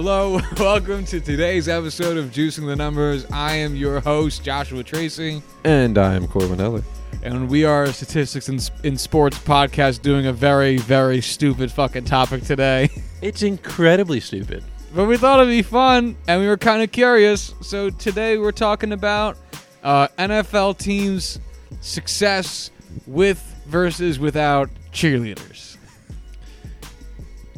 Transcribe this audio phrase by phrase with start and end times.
[0.00, 3.26] Hello, welcome to today's episode of Juicing the Numbers.
[3.32, 6.84] I am your host, Joshua Tracy, And I'm Corbin Eller.
[7.24, 12.04] and we are a statistics in, in sports podcast doing a very, very stupid fucking
[12.04, 12.88] topic today.
[13.22, 14.62] It's incredibly stupid.
[14.94, 17.52] but we thought it'd be fun, and we were kind of curious.
[17.60, 19.36] So today we're talking about
[19.82, 21.40] uh, NFL teams'
[21.80, 22.70] success
[23.08, 25.76] with versus without cheerleaders.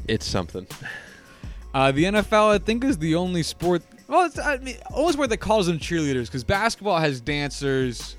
[0.09, 0.67] It's something.
[1.73, 3.83] Uh, the NFL, I think, is the only sport.
[4.09, 8.17] Well, it's I mean, only sport that calls them cheerleaders because basketball has dancers.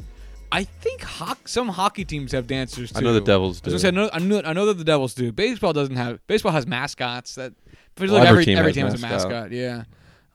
[0.54, 3.00] I think ho- some hockey teams have dancers too.
[3.00, 3.72] I know the Devils do.
[3.72, 5.32] gonna say, I know, I know, I know that the Devils do.
[5.32, 6.26] Baseball doesn't have.
[6.28, 7.36] Baseball has mascots.
[7.36, 7.54] That
[8.00, 9.32] Well, every every team every has team has a mascot.
[9.32, 9.52] mascot.
[9.52, 9.84] Yeah.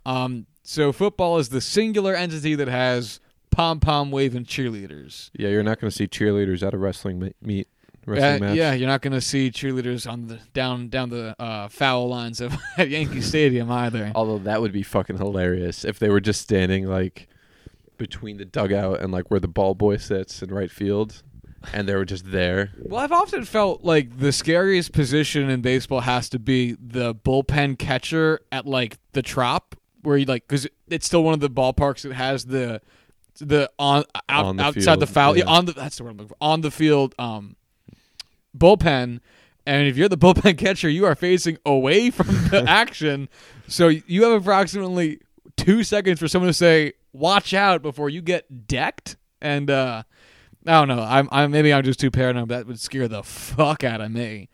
[0.05, 0.47] Um.
[0.63, 3.21] So football is the singular entity that has
[3.51, 5.31] pom pom waving cheerleaders.
[5.39, 7.69] Yeah, you're not going to see cheerleaders at a wrestling meet,
[8.07, 8.57] Yeah, wrestling match.
[8.57, 12.41] yeah, you're not going to see cheerleaders on the down down the uh, foul lines
[12.41, 14.13] of at Yankee Stadium either.
[14.15, 17.29] Although that would be fucking hilarious if they were just standing like
[17.99, 21.23] between the dugout and like where the ball boy sits in right field,
[21.73, 22.71] and they were just there.
[22.79, 27.79] Well, I've often felt like the scariest position in baseball has to be the bullpen
[27.79, 32.03] catcher at like the trop, where you like because it's still one of the ballparks
[32.03, 32.81] that has the
[33.41, 35.45] the on out, On the outside the field, foul yeah.
[35.45, 35.51] yeah.
[35.51, 37.57] on the that's the word I'm looking for, on the field um
[38.59, 39.21] bullpen.
[39.67, 43.29] And if you're the bullpen catcher, you are facing away from the action,
[43.69, 45.21] so you have approximately
[45.57, 49.17] two seconds for someone to say "watch out" before you get decked.
[49.41, 50.03] And uh,
[50.67, 51.03] I don't know.
[51.03, 52.49] I'm, I'm maybe I'm just too paranoid.
[52.49, 54.49] That would scare the fuck out of me.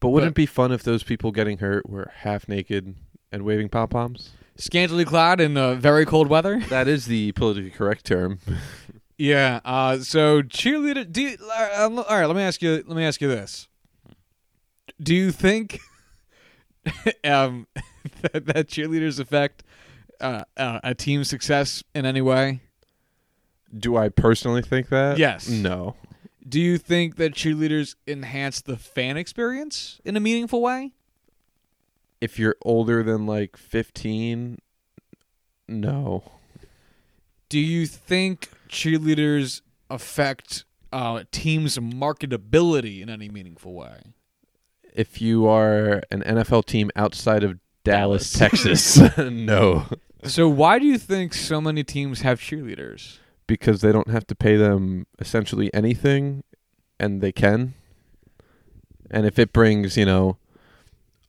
[0.00, 2.94] But wouldn't But- it be fun if those people getting hurt were half naked
[3.32, 4.30] and waving pom poms?
[4.58, 6.60] Scantily clad in uh, very cold weather.
[6.70, 8.38] That is the politically correct term.
[9.18, 9.60] Yeah.
[9.64, 11.10] Uh, so cheerleader.
[11.10, 12.26] Do you, uh, all right.
[12.26, 12.84] Let me ask you.
[12.86, 13.68] Let me ask you this.
[15.00, 15.80] Do you think
[17.24, 17.66] um,
[18.22, 19.62] that, that cheerleaders affect
[20.20, 22.60] uh, uh, a team's success in any way?
[23.76, 25.18] Do I personally think that?
[25.18, 25.48] Yes.
[25.48, 25.96] No.
[26.48, 30.92] Do you think that cheerleaders enhance the fan experience in a meaningful way?
[32.20, 34.58] If you're older than like 15,
[35.68, 36.22] no.
[37.48, 44.14] Do you think cheerleaders affect uh, teams' marketability in any meaningful way?
[44.94, 48.32] If you are an NFL team outside of Dallas, Dallas.
[48.32, 49.86] Texas, no.
[50.24, 53.18] So why do you think so many teams have cheerleaders?
[53.46, 56.42] Because they don't have to pay them essentially anything
[56.98, 57.74] and they can.
[59.10, 60.38] And if it brings, you know,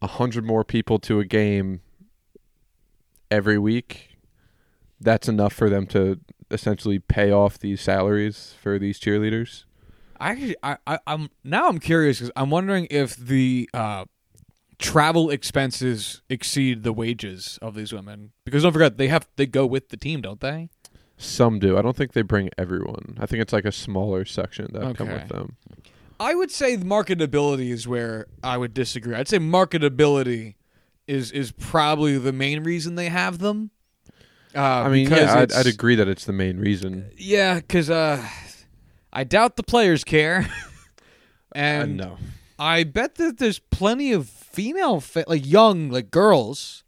[0.02, 1.81] a hundred more people to a game
[3.30, 4.18] every week,
[5.00, 6.19] that's enough for them to
[6.52, 9.63] essentially pay off these salaries for these cheerleaders.
[10.19, 14.06] I, actually- I, I I'm now I'm curious because I'm wondering if the uh,
[14.80, 19.66] travel expenses exceed the wages of these women because don't forget they have they go
[19.66, 20.69] with the team, don't they?
[21.19, 21.78] Some do.
[21.78, 23.18] I don't think they bring everyone.
[23.19, 25.56] I think it's like a smaller section that come with them.
[26.19, 29.16] I would say marketability is where I would disagree.
[29.16, 30.56] I'd say marketability
[31.07, 33.72] is is probably the main reason they have them.
[34.57, 37.12] Uh, I mean, yeah, I'd, I'd agree that it's the main reason.
[37.16, 38.28] Yeah, because uh,
[39.13, 40.50] I doubt the players care, Uh,
[41.56, 42.18] and no.
[42.57, 46.84] I bet that there's plenty of female, fa- like young, like girls,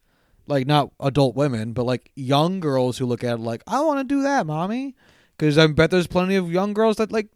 [0.47, 3.99] like not adult women, but like young girls who look at it like, I want
[3.99, 4.95] to do that, mommy.
[5.37, 7.29] Because I bet there's plenty of young girls that like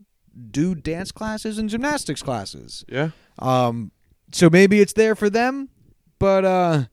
[0.50, 2.84] do dance classes and gymnastics classes.
[2.90, 3.12] Yeah.
[3.38, 3.92] Um,
[4.32, 5.70] so maybe it's there for them,
[6.18, 6.84] but uh,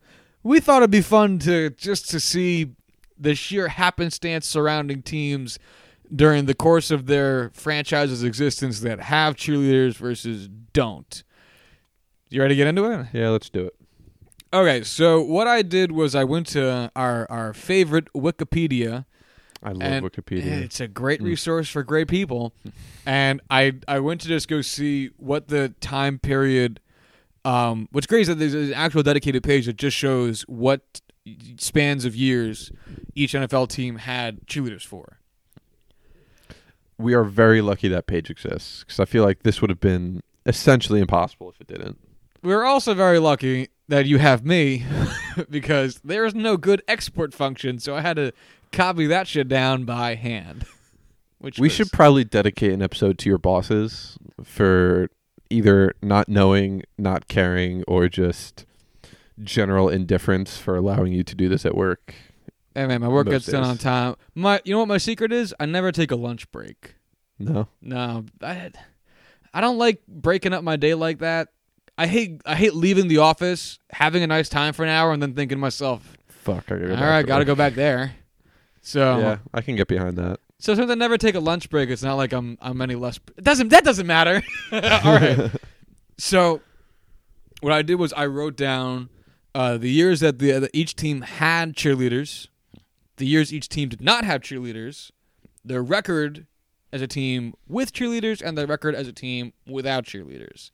[0.43, 2.75] we thought it'd be fun to just to see
[3.21, 5.59] the sheer happenstance surrounding teams
[6.15, 11.23] during the course of their franchise's existence that have cheerleaders versus don't.
[12.31, 13.07] You ready to get into it?
[13.13, 13.75] Yeah, let's do it.
[14.53, 19.05] Okay, so what I did was I went to our our favorite Wikipedia.
[19.63, 20.63] I love and Wikipedia.
[20.63, 21.27] It's a great Mm.
[21.27, 22.53] resource for great people,
[23.07, 26.81] and I I went to just go see what the time period.
[27.45, 31.01] Um, what's great is that there's an actual dedicated page that just shows what
[31.59, 32.73] spans of years
[33.15, 35.19] each NFL team had cheerleaders for.
[36.99, 40.23] we are very lucky that page exists because I feel like this would have been
[40.47, 41.99] essentially impossible if it didn't.
[42.43, 44.85] We're also very lucky that you have me
[45.51, 48.33] because there is no good export function, so I had to
[48.73, 50.65] copy that shit down by hand.
[51.39, 55.09] Which We was- should probably dedicate an episode to your bosses for
[55.51, 58.65] either not knowing, not caring, or just
[59.43, 62.15] general indifference for allowing you to do this at work.
[62.75, 63.71] Hey man, my work most gets done days.
[63.71, 64.17] on time.
[64.35, 65.55] My, you know what my secret is?
[65.59, 66.95] I never take a lunch break.
[67.39, 67.69] No.
[67.81, 68.71] No, I,
[69.53, 71.49] I don't like breaking up my day like that.
[71.99, 75.21] I hate, I hate leaving the office, having a nice time for an hour, and
[75.23, 76.71] then thinking to myself, fuck.
[76.71, 77.47] I gotta go All back got to work.
[77.49, 78.15] go back there.
[78.83, 80.41] So Yeah, I can get behind that.
[80.59, 83.19] so since I never take a lunch break, it's not like I'm I'm any less.
[83.37, 84.43] It doesn't that doesn't matter?
[84.73, 85.51] All right.
[86.19, 86.61] So
[87.63, 89.09] what I did was I wrote down
[89.55, 92.49] uh, the years that the that each team had cheerleaders,
[93.17, 95.11] the years each team did not have cheerleaders,
[95.65, 96.47] their record
[96.93, 100.71] as a team with cheerleaders, and their record as a team without cheerleaders.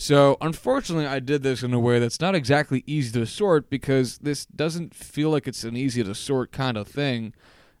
[0.00, 4.18] So unfortunately, I did this in a way that's not exactly easy to sort because
[4.18, 7.34] this doesn't feel like it's an easy to sort kind of thing.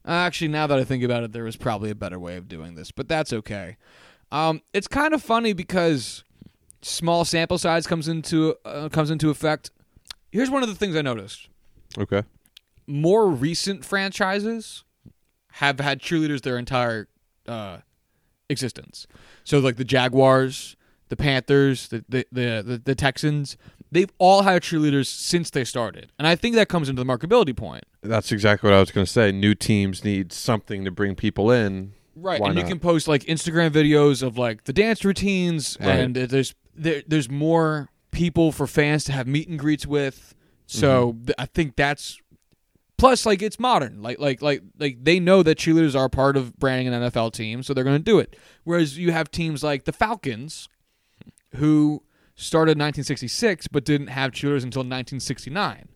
[0.04, 2.74] Actually, now that I think about it, there was probably a better way of doing
[2.74, 3.76] this, but that's okay.
[4.32, 6.24] Um, it's kind of funny because
[6.82, 9.70] small sample size comes into uh, comes into effect.
[10.30, 11.48] Here's one of the things I noticed:
[11.98, 12.22] Okay.
[12.86, 14.84] more recent franchises
[15.52, 17.08] have had cheerleaders their entire
[17.46, 17.78] uh,
[18.48, 19.06] existence.
[19.44, 20.76] So, like the Jaguars,
[21.08, 23.56] the Panthers, the the, the the the Texans,
[23.90, 27.56] they've all had cheerleaders since they started, and I think that comes into the marketability
[27.56, 27.84] point.
[28.02, 29.32] That's exactly what I was going to say.
[29.32, 31.92] New teams need something to bring people in.
[32.20, 36.00] Right, Why and you can post like Instagram videos of like the dance routines, Right.
[36.00, 40.34] and there's there, there's more people for fans to have meet and greets with.
[40.66, 41.24] So Mm-hmm.
[41.26, 42.20] th- I think that's
[42.98, 44.02] plus like it's modern.
[44.02, 47.62] Like like like like they know that cheerleaders are part of branding an NFL team,
[47.62, 48.36] so they're going to do it.
[48.64, 50.68] Whereas you have teams like the Falcons,
[51.56, 52.02] who
[52.34, 55.88] started in 1966 but didn't have cheerleaders until 1969.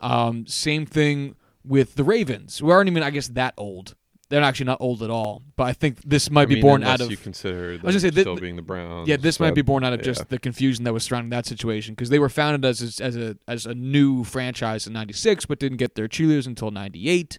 [0.00, 3.94] Um, same thing with the Ravens, who aren't even I guess that old.
[4.28, 6.82] They're actually not old at all, but I think this might I be mean, born
[6.82, 9.08] out of you consider was gonna say, still being the Browns.
[9.08, 9.16] yeah.
[9.16, 10.06] This might be born out of yeah.
[10.06, 13.16] just the confusion that was surrounding that situation because they were founded as a, as
[13.16, 17.38] a as a new franchise in '96, but didn't get their cheerleaders until '98.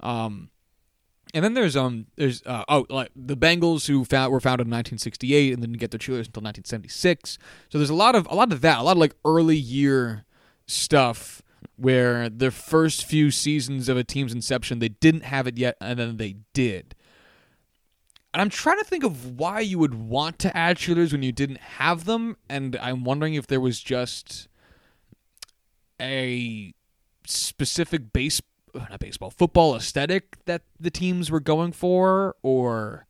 [0.00, 0.50] Um,
[1.34, 4.70] and then there's um there's uh, oh like the Bengals who found, were founded in
[4.70, 7.38] 1968 and didn't get their cheerleaders until 1976.
[7.70, 10.24] So there's a lot of a lot of that, a lot of like early year
[10.66, 11.42] stuff
[11.78, 15.98] where the first few seasons of a team's inception they didn't have it yet and
[15.98, 16.94] then they did.
[18.34, 21.32] And I'm trying to think of why you would want to add shooters when you
[21.32, 24.48] didn't have them, and I'm wondering if there was just
[26.00, 26.74] a
[27.24, 28.42] specific base
[28.74, 33.06] uh, not baseball, football aesthetic that the teams were going for or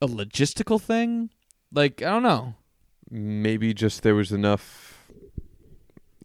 [0.00, 1.30] a logistical thing.
[1.72, 2.54] Like, I don't know.
[3.10, 4.95] maybe just there was enough.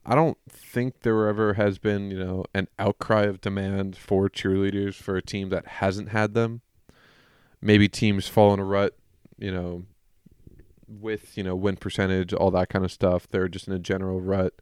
[0.05, 4.95] I don't think there ever has been, you know, an outcry of demand for cheerleaders
[4.95, 6.61] for a team that hasn't had them.
[7.61, 8.97] Maybe teams fall in a rut,
[9.37, 9.83] you know,
[10.87, 13.27] with, you know, win percentage, all that kind of stuff.
[13.27, 14.53] They're just in a general rut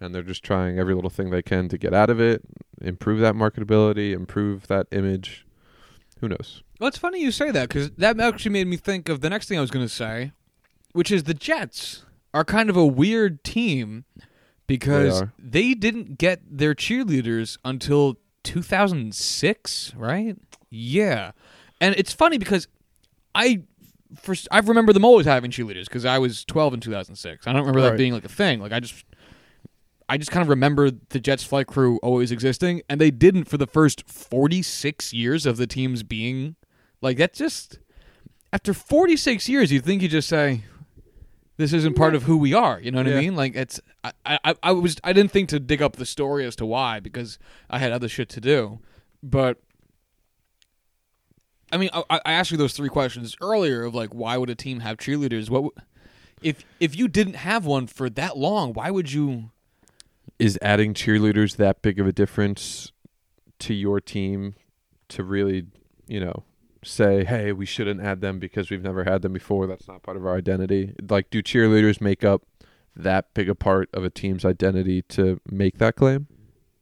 [0.00, 2.42] and they're just trying every little thing they can to get out of it,
[2.80, 5.44] improve that marketability, improve that image.
[6.20, 6.62] Who knows?
[6.78, 9.48] Well, it's funny you say that because that actually made me think of the next
[9.48, 10.32] thing I was going to say,
[10.92, 14.04] which is the Jets are kind of a weird team
[14.68, 15.32] because are.
[15.36, 20.36] they didn't get their cheerleaders until 2006, right?
[20.70, 21.32] Yeah,
[21.80, 22.68] and it's funny because
[23.34, 23.62] I
[24.14, 27.46] first I remember them always having cheerleaders because I was 12 in 2006.
[27.46, 28.60] I don't remember that being like a thing.
[28.60, 29.04] Like I just
[30.08, 33.56] I just kind of remember the Jets flight crew always existing, and they didn't for
[33.56, 36.56] the first 46 years of the teams being
[37.00, 37.78] like that just
[38.52, 40.62] after 46 years, you'd think you just say
[41.58, 42.80] this isn't part of who we are.
[42.80, 43.36] You know what I mean?
[43.36, 46.56] Like it's I, I I was I didn't think to dig up the story as
[46.56, 47.38] to why because
[47.68, 48.78] I had other shit to do,
[49.22, 49.58] but.
[51.70, 54.54] I mean, I, I asked you those three questions earlier of like, why would a
[54.54, 55.50] team have cheerleaders?
[55.50, 55.72] What, w-
[56.40, 59.50] if if you didn't have one for that long, why would you?
[60.38, 62.92] is adding cheerleaders that big of a difference
[63.58, 64.54] to your team
[65.08, 65.66] to really,
[66.06, 66.44] you know,
[66.84, 69.66] say, hey, we shouldn't add them because we've never had them before.
[69.66, 70.94] That's not part of our identity.
[71.08, 72.42] Like, do cheerleaders make up
[72.94, 76.26] that big a part of a team's identity to make that claim?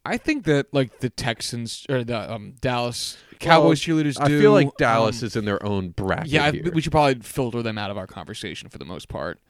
[0.04, 4.20] I think that like the Texans or the um, Dallas Cowboys cheerleaders.
[4.20, 6.28] I do, feel like Dallas um, is in their own bracket.
[6.28, 9.40] Yeah, I, we should probably filter them out of our conversation for the most part.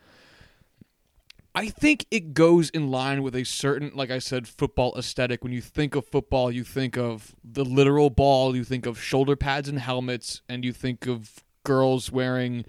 [1.56, 5.42] I think it goes in line with a certain, like I said, football aesthetic.
[5.42, 9.36] When you think of football, you think of the literal ball, you think of shoulder
[9.36, 12.66] pads and helmets, and you think of girls wearing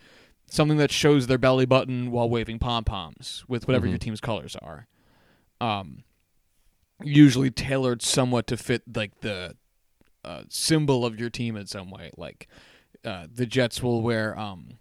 [0.50, 3.90] something that shows their belly button while waving pom poms with whatever Mhm.
[3.90, 4.88] your team's colors are.
[5.60, 6.06] Um,
[7.04, 9.58] usually tailored somewhat to fit like the
[10.24, 12.12] uh, symbol of your team in some way.
[12.16, 12.48] Like
[13.04, 14.80] uh, the Jets will wear um,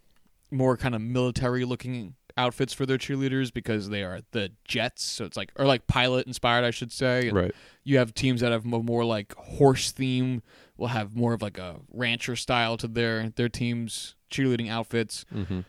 [0.51, 5.05] more kind of military looking outfits for their cheerleaders because they are the Jets.
[5.05, 7.29] So it's like or like pilot inspired, I should say.
[7.29, 7.55] And right.
[7.85, 10.43] You have teams that have mo- more like horse theme.
[10.77, 15.25] Will have more of like a rancher style to their their teams cheerleading outfits.
[15.35, 15.61] Mm-hmm.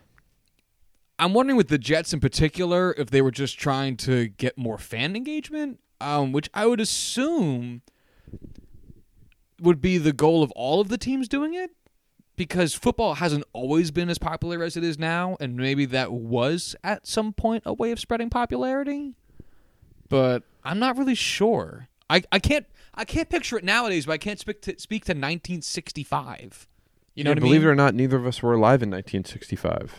[1.19, 4.77] I'm wondering with the Jets in particular if they were just trying to get more
[4.77, 7.81] fan engagement um, which I would assume
[9.59, 11.71] would be the goal of all of the teams doing it
[12.37, 16.75] because football hasn't always been as popular as it is now and maybe that was
[16.83, 19.13] at some point a way of spreading popularity
[20.07, 22.65] but i'm not really sure i, I can't
[22.95, 26.67] i can't picture it nowadays but i can't speak to speak to 1965
[27.15, 28.81] you know Yeah, what i believe mean it or not, neither of us were alive
[28.81, 29.93] in 1965.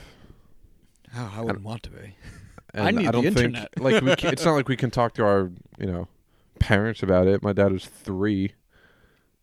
[1.17, 2.15] oh, i wouldn't want to be
[2.75, 3.71] And I need the don't internet.
[3.75, 6.07] think like we can, it's not like we can talk to our you know
[6.59, 7.43] parents about it.
[7.43, 8.53] My dad was three.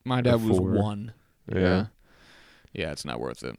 [0.03, 1.11] my dad was one
[1.51, 1.59] Yeah.
[1.59, 1.85] yeah
[2.75, 3.55] yeah it's not worth it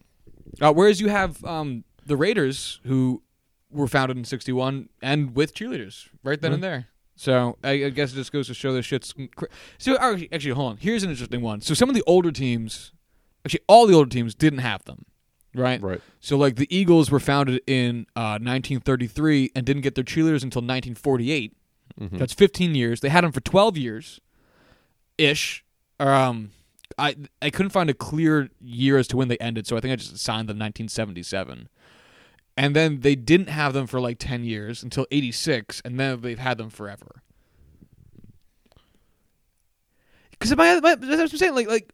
[0.61, 3.23] uh, whereas you have um, the raiders who
[3.71, 8.13] were founded in 61 and with cheerleaders right then and there so I, I guess
[8.13, 9.47] it just goes to show this shit's cr-
[9.79, 12.93] so actually, hold on here's an interesting one so some of the older teams
[13.45, 15.05] actually all the older teams didn't have them
[15.55, 16.01] right Right.
[16.21, 20.61] so like the eagles were founded in uh, 1933 and didn't get their cheerleaders until
[20.63, 21.57] 1948
[22.01, 22.19] Mhm.
[22.19, 23.01] that's 15 years.
[23.01, 24.21] They had them for 12 years,
[25.17, 25.65] ish.
[25.99, 26.51] Um,
[26.99, 29.93] I I couldn't find a clear year as to when they ended, so I think
[29.93, 31.69] I just signed them 1977.
[32.59, 36.39] And then they didn't have them for like 10 years until 86, and then they've
[36.39, 37.23] had them forever.
[40.31, 41.93] Because my, my, that's what I'm saying, like like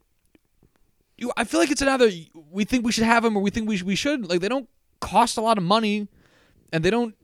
[1.17, 2.09] you, I feel like it's another.
[2.51, 4.29] We think we should have them, or we think we sh- we should.
[4.29, 4.69] Like they don't
[4.99, 6.07] cost a lot of money,
[6.71, 7.15] and they don't.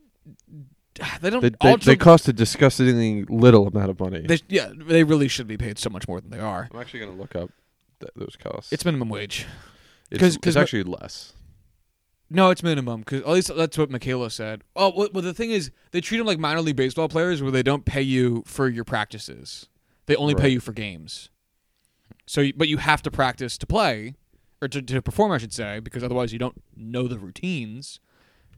[1.21, 1.41] They don't.
[1.41, 4.21] They, they, alter- they cost a disgustingly little amount of money.
[4.27, 6.69] they, yeah, they really should be paid so much more than they are.
[6.73, 7.51] I'm actually gonna look up
[7.99, 8.71] th- those costs.
[8.73, 9.45] It's minimum wage.
[10.11, 11.33] it's, 'cause- it's actually less.
[12.31, 14.63] No, it's minimum because at least that's what Michaela said.
[14.75, 17.51] Oh, well, well, the thing is, they treat them like minor league baseball players, where
[17.51, 19.67] they don't pay you for your practices.
[20.05, 20.51] They only pay Right.
[20.53, 21.29] you for games.
[22.27, 24.13] So, you- but you have to practice to play,
[24.61, 27.99] or to, to perform, I should say, because otherwise you don't know the routines.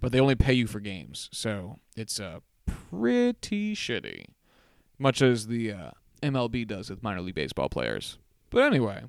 [0.01, 4.25] But they only pay you for games, so it's uh, pretty shitty.
[4.97, 5.91] Much as the uh,
[6.23, 8.17] MLB does with minor league baseball players.
[8.49, 9.03] But anyway,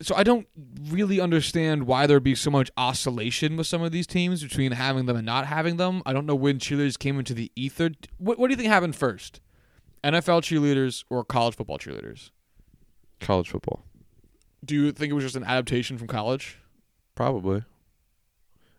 [0.00, 0.46] so I don't
[0.88, 5.06] really understand why there'd be so much oscillation with some of these teams between having
[5.06, 6.02] them and not having them.
[6.04, 7.90] I don't know when cheerleaders came into the ether.
[8.18, 9.40] What, what do you think happened first?
[10.04, 12.30] NFL cheerleaders or college football cheerleaders?
[13.20, 13.84] College football,
[14.64, 16.58] Do you think it was just an adaptation from college?
[17.14, 17.64] probably.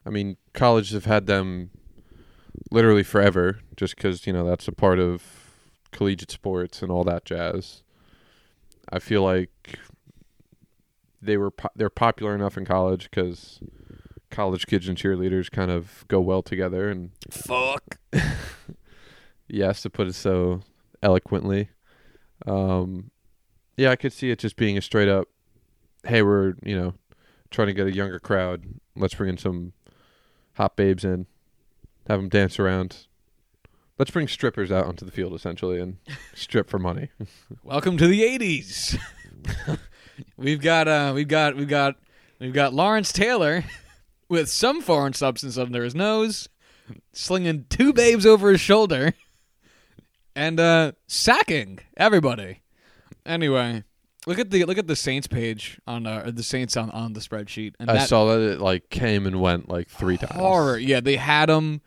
[0.05, 1.71] I mean, colleges have had them
[2.71, 5.21] literally forever, just because you know that's a part of
[5.91, 7.81] collegiate sports and all that jazz.
[8.89, 9.79] I feel like
[11.21, 13.59] they were po- they're popular enough in college because
[14.29, 18.00] college kids and cheerleaders kind of go well together, and Fuck.
[19.47, 20.62] yes, to put it so
[21.01, 21.69] eloquently.
[22.45, 23.12] Um,
[23.75, 25.27] yeah, I could see it just being a straight up,
[26.05, 26.93] hey, we're you know
[27.51, 28.65] trying to get a younger crowd.
[28.95, 29.74] Let's bring in some
[30.53, 31.27] hot babes in,
[32.07, 33.07] have them dance around.
[33.97, 35.97] Let's bring strippers out onto the field essentially and
[36.36, 37.09] strip for money.
[37.63, 39.00] Welcome to the '80s.
[40.38, 41.95] we've got uh, we've got we've got
[42.39, 43.63] we've got Lawrence Taylor
[44.29, 46.50] with some foreign substance under his nose,
[47.13, 49.13] slinging two babes over his shoulder,
[50.36, 52.62] and uh, sacking everybody.
[53.25, 53.83] Anyway,
[54.25, 57.19] look at the look at the Saints page on uh, the Saints on on the
[57.19, 60.39] spreadsheet, and I that saw that it like came and went like three times.
[60.39, 60.77] horror.
[60.77, 61.81] Yeah, they had him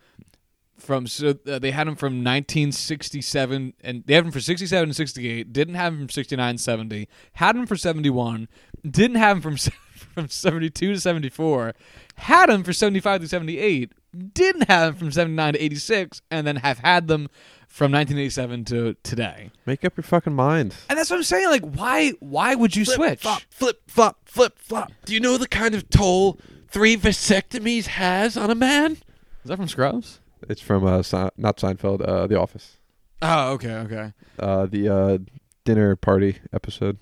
[0.81, 4.95] from so uh, they had him from 1967 and they had him for 67 and
[4.95, 8.47] 68 didn't have him from 69 and 70 had him for 71
[8.89, 9.71] didn't have him from
[10.15, 11.73] from 72 to 74
[12.15, 13.91] had him for 75 to 78
[14.33, 17.29] didn't have him from 79 to 86 and then have had them
[17.67, 20.75] from 1987 to today Make up your fucking mind.
[20.89, 24.57] and that's what i'm saying like why why would you switch flop, flip, flop, flip,
[24.59, 24.91] flop.
[25.05, 28.93] Do you know the kind of toll three vasectomies has on a man?
[28.93, 30.19] is that from scrubs
[30.49, 32.77] It's from uh, Se- not Seinfeld, uh, The Office,
[33.21, 35.17] oh okay okay uh, the uh,
[35.65, 36.97] dinner party episode.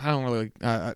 [0.00, 0.50] I don't really.
[0.62, 0.94] Uh,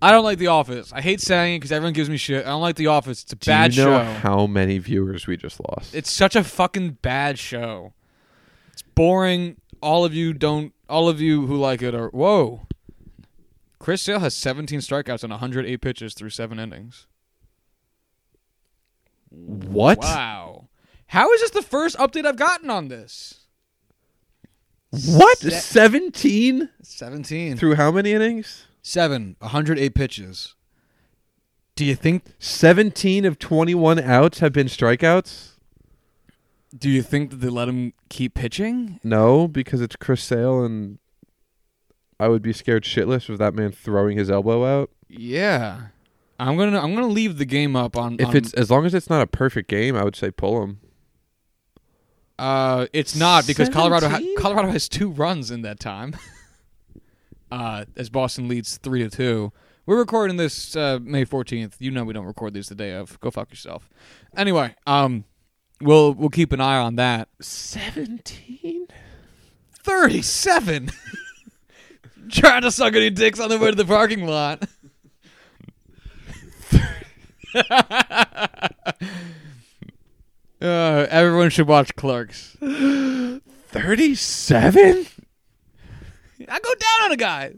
[0.00, 0.92] I don't like The Office.
[0.92, 2.44] I hate saying it because everyone gives me shit.
[2.44, 3.22] I don't like The Office.
[3.22, 4.04] It's a Do bad you know show.
[4.20, 5.94] how many viewers we just lost?
[5.94, 7.92] it's such a fucking bad show.
[8.72, 9.56] It's boring.
[9.80, 10.72] All of you don't.
[10.88, 12.08] All of you who like it are.
[12.08, 12.66] Whoa.
[13.78, 17.06] Chris Sale has 17 strikeouts and 108 pitches through seven innings.
[19.30, 19.98] what?
[19.98, 20.68] Wow.
[21.12, 23.40] How is this the first update I've gotten on this?
[24.90, 25.36] What?
[25.38, 27.58] Se- Seventeen 17.
[27.58, 28.64] through how many innings?
[28.80, 29.36] Seven.
[29.40, 30.54] 108 pitches.
[31.76, 32.24] Do you think?
[32.38, 35.50] Seventeen of twenty-one outs have been strikeouts.
[36.74, 38.98] Do you think that they let him keep pitching?
[39.04, 40.98] No, because it's Chris Sale, and
[42.18, 44.90] I would be scared shitless of that man throwing his elbow out.
[45.08, 45.88] Yeah,
[46.40, 48.16] I'm gonna I'm gonna leave the game up on.
[48.18, 50.62] If on- it's as long as it's not a perfect game, I would say pull
[50.62, 50.80] him.
[52.42, 56.16] Uh, it's not because Colorado ha- Colorado has two runs in that time.
[57.52, 59.52] uh, as Boston leads three to two.
[59.86, 61.76] We're recording this uh, May fourteenth.
[61.78, 63.20] You know we don't record these the day of.
[63.20, 63.88] Go fuck yourself.
[64.36, 65.24] Anyway, um,
[65.80, 67.28] we'll we'll keep an eye on that.
[67.40, 68.88] 17?
[69.70, 70.90] Thirty-seven.
[72.28, 74.66] Trying to suck any dicks on the way to the parking lot.
[80.62, 82.56] uh, everyone should watch Clerks.
[82.60, 85.06] 37?
[86.48, 87.52] I go down on a guy.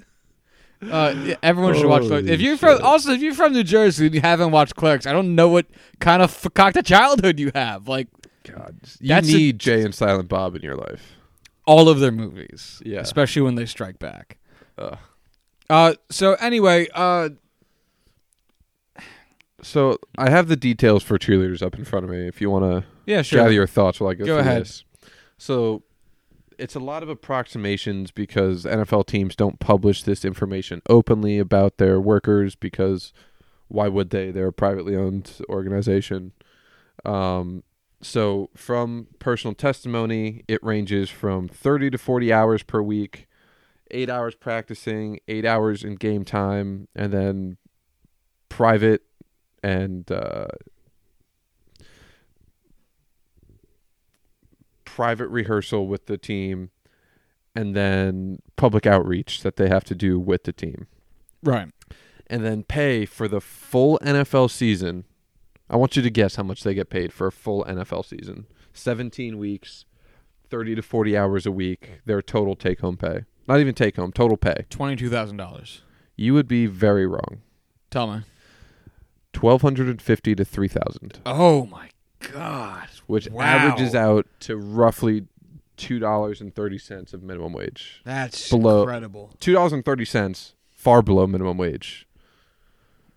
[0.82, 2.28] Uh, yeah, everyone should watch Clerks.
[2.28, 5.12] If you're from, also if you're from New Jersey and you haven't watched Clerks, I
[5.12, 5.66] don't know what
[6.00, 7.88] kind of fakakta childhood you have.
[7.88, 8.08] Like
[8.44, 8.76] God.
[9.00, 11.12] You That's a- need Jay and Silent Bob in your life.
[11.66, 13.00] all of their movies, Yeah.
[13.00, 14.36] especially when they strike back.
[14.76, 14.98] Ugh.
[15.70, 17.30] Uh, so anyway, uh,
[19.62, 22.64] So I have the details for cheerleaders up in front of me if you want
[22.64, 23.40] to yeah, sure.
[23.40, 24.62] gather your thoughts while I go, Go through ahead.
[24.62, 24.84] this.
[25.38, 25.82] So
[26.58, 32.00] it's a lot of approximations because NFL teams don't publish this information openly about their
[32.00, 33.12] workers because
[33.68, 34.30] why would they?
[34.30, 36.32] They're a privately owned organization.
[37.04, 37.64] Um,
[38.00, 43.26] so from personal testimony, it ranges from 30 to 40 hours per week,
[43.90, 47.56] eight hours practicing, eight hours in game time, and then
[48.48, 49.02] private
[49.62, 50.48] and uh,
[54.94, 56.70] private rehearsal with the team
[57.56, 60.86] and then public outreach that they have to do with the team
[61.42, 61.68] right.
[62.28, 65.04] and then pay for the full NFL season.
[65.68, 68.46] I want you to guess how much they get paid for a full NFL season.
[68.72, 69.84] 17 weeks,
[70.48, 73.24] 30 to 40 hours a week, their total take home pay.
[73.48, 74.64] Not even take home, total pay.
[74.70, 75.82] Twenty-two thousand dollars.
[76.16, 77.42] You would be very wrong.
[77.90, 78.22] Tell me.
[79.38, 81.88] 1250 to 3000, Oh my
[82.32, 82.88] god.
[83.06, 83.42] Which Wow.
[83.44, 85.26] averages out to roughly
[85.76, 88.00] $2.30 of minimum wage.
[88.04, 89.32] That's Below- incredible.
[89.40, 92.06] $2.30 far below minimum wage.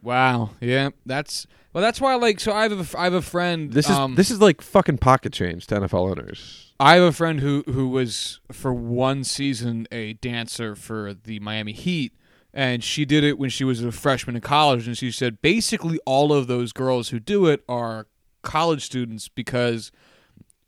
[0.02, 0.52] Wow.
[0.62, 0.90] Yeah.
[1.06, 1.82] That's well.
[1.82, 2.16] That's why.
[2.16, 3.72] Like, so I have a, I have a friend.
[3.74, 6.74] This is um, this is like fucking pocket change to NFL owners.
[6.80, 11.74] I have a friend who who was for one season a dancer for the Miami
[11.74, 12.14] Heat,
[12.54, 14.86] and she did it when she was a freshman in college.
[14.88, 18.06] And she said basically all of those girls who do it are
[18.42, 19.92] college students because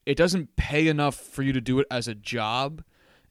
[0.05, 2.83] it doesn't pay enough for you to do it as a job.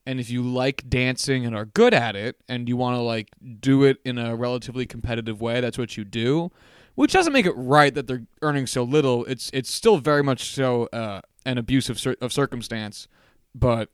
[0.07, 3.31] And if you like dancing and are good at it, and you want to like
[3.61, 6.51] do it in a relatively competitive way, that's what you do.
[6.95, 9.25] Which doesn't make it right that they're earning so little.
[9.27, 13.07] It's it's still very much so uh, an abuse of, cir- of circumstance,
[13.55, 13.91] but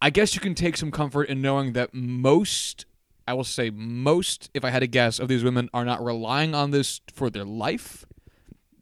[0.00, 2.86] I guess you can take some comfort in knowing that most,
[3.26, 6.54] I will say most, if I had to guess, of these women are not relying
[6.54, 8.06] on this for their life.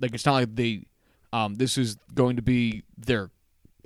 [0.01, 0.87] Like it's not like they,
[1.33, 3.31] um, this is going to be their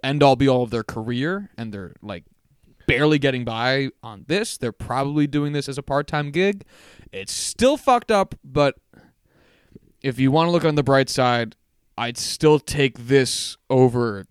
[0.02, 2.24] end all be all of their career, and they're like
[2.86, 4.56] barely getting by on this.
[4.58, 6.64] They're probably doing this as a part time gig.
[7.12, 8.76] It's still fucked up, but
[10.02, 11.56] if you want to look on the bright side,
[11.98, 14.24] I'd still take this over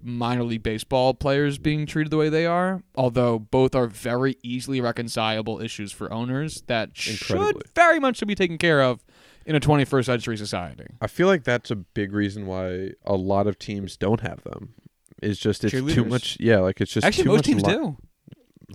[0.00, 4.80] minor league baseball players being treated the way they are, although both are very easily
[4.80, 7.38] reconcilable issues for owners that should
[7.74, 9.04] very much should be taken care of
[9.46, 10.86] in a 21st century society.
[11.00, 14.74] I feel like that's a big reason why a lot of teams don't have them.
[15.22, 16.36] Is just it's too much.
[16.38, 17.96] Yeah, like it's just Actually, too most much teams do.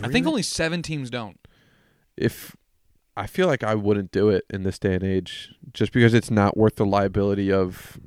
[0.01, 1.37] I think only seven teams don't.
[2.17, 2.55] if
[3.15, 6.31] I feel like I wouldn't do it in this day and age, just because it's
[6.31, 7.97] not worth the liability of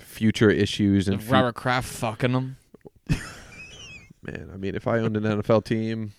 [0.00, 2.56] future issues and fu- Robert Kraft fucking them.
[4.22, 4.50] man.
[4.52, 6.12] I mean, if I owned an NFL team,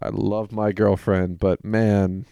[0.00, 2.26] I love my girlfriend, but man,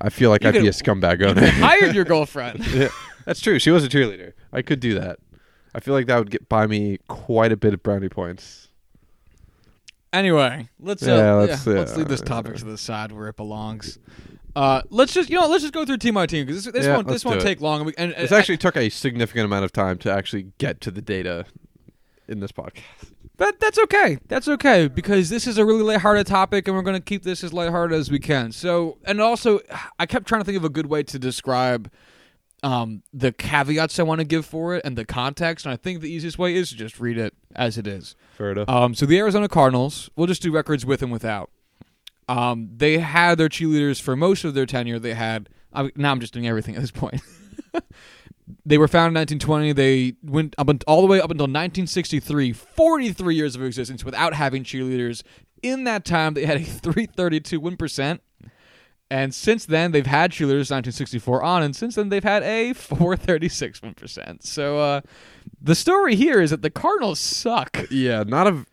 [0.00, 1.46] I feel like You I'd be a scumbag owner.
[1.50, 2.66] hired your girlfriend.
[2.72, 2.88] yeah,
[3.26, 3.58] that's true.
[3.58, 4.32] She was a cheerleader.
[4.52, 5.18] I could do that.
[5.74, 8.68] I feel like that would get buy me quite a bit of brownie points.
[10.12, 13.36] Anyway, let's uh, Yeah, let's, let's uh, leave this topic to the side where it
[13.36, 13.98] belongs.
[14.56, 16.86] Uh, let's just you know let's just go through team by team because this, this
[16.86, 17.48] Yeah, won't this won't do it.
[17.48, 17.80] take long.
[17.80, 20.80] And, we, and This and- actually took a significant amount of time to actually get
[20.80, 21.46] to the data
[22.26, 23.09] in this podcast.
[23.40, 24.18] But that's okay.
[24.28, 27.42] That's okay because this is a really lighthearted topic, and we're going to keep this
[27.42, 28.52] as lighthearted as we can.
[28.52, 29.60] So, and also,
[29.98, 31.90] I kept trying to think of a good way to describe
[32.62, 35.64] um, the caveats I want to give for it and the context.
[35.64, 38.14] And I think the easiest way is to just read it as it is.
[38.36, 38.68] Fair enough.
[38.68, 41.50] Um, so the Arizona Cardinals, we'll just do records with and without.
[42.28, 44.98] Um, they had their cheerleaders for most of their tenure.
[44.98, 47.22] They had I, now I'm just doing everything at this point.
[48.64, 49.72] they were founded in 1920.
[49.72, 54.64] They went up all the way up until 1963, 43 years of existence without having
[54.64, 55.22] cheerleaders.
[55.62, 58.22] In that time, they had a 332 win percent.
[59.12, 63.82] And since then, they've had cheerleaders 1964 on, and since then they've had a 436
[63.82, 64.44] win percent.
[64.44, 65.00] So uh,
[65.60, 67.76] The story here is that the Cardinals suck.
[67.90, 68.64] Yeah, not a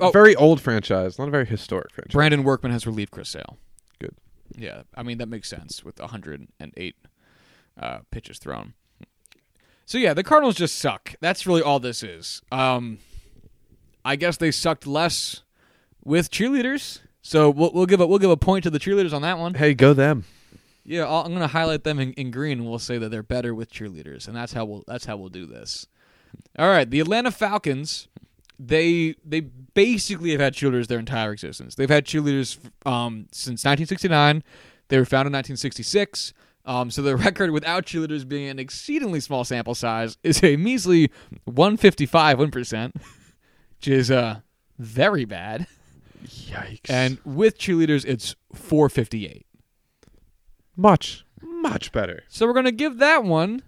[0.00, 0.10] Oh.
[0.10, 2.12] very old franchise, not a very historic franchise.
[2.14, 3.58] Brandon Workman has relieved Chris Sale.
[4.00, 4.16] Good.
[4.56, 6.96] Yeah, I mean that makes sense with 108
[7.80, 8.74] uh, pitches thrown.
[9.86, 11.14] So yeah, the Cardinals just suck.
[11.20, 12.42] That's really all this is.
[12.50, 12.98] Um,
[14.04, 15.42] I guess they sucked less
[16.04, 17.00] with cheerleaders.
[17.22, 19.54] So we'll, we'll give a we'll give a point to the cheerleaders on that one.
[19.54, 20.24] Hey, go them.
[20.84, 23.22] Yeah, I'll, I'm going to highlight them in, in green, and we'll say that they're
[23.22, 25.86] better with cheerleaders, and that's how we'll that's how we'll do this.
[26.58, 28.08] All right, the Atlanta Falcons,
[28.58, 31.74] they they basically have had cheerleaders their entire existence.
[31.74, 34.42] They've had cheerleaders um, since 1969.
[34.88, 36.34] They were founded in 1966.
[36.64, 41.10] Um, so the record without cheerleaders being an exceedingly small sample size is a measly
[41.44, 42.94] 155 one percent,
[43.78, 44.40] which is uh
[44.78, 45.66] very bad.
[46.26, 46.88] Yikes.
[46.88, 49.44] And with cheerleaders, it's 458.
[50.76, 52.22] much, much better.
[52.28, 53.62] So we're gonna give that one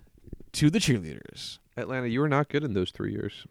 [0.53, 1.59] to the cheerleaders.
[1.77, 3.45] Atlanta, you were not good in those three years.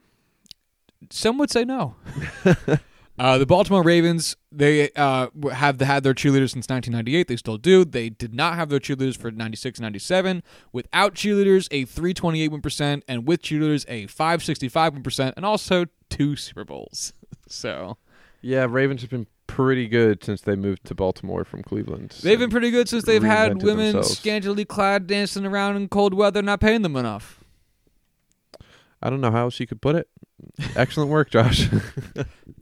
[1.11, 1.95] Some would say no.
[3.17, 7.27] uh, the Baltimore Ravens, they uh, have had their cheerleaders since 1998.
[7.27, 7.85] They still do.
[7.85, 10.43] They did not have their cheerleaders for 96 97.
[10.73, 16.65] Without cheerleaders, a 328 1%, and with cheerleaders, a 565 1%, and also two Super
[16.65, 17.13] Bowls.
[17.47, 17.97] so
[18.41, 22.17] Yeah, Ravens have been pretty good since they moved to Baltimore from Cleveland.
[22.21, 24.17] they've been pretty good since they've had women themselves.
[24.17, 27.44] scantily clad dancing around in cold weather, not paying them enough.
[29.05, 30.07] I don't know how else you could put it.
[30.75, 31.69] Excellent work, Josh.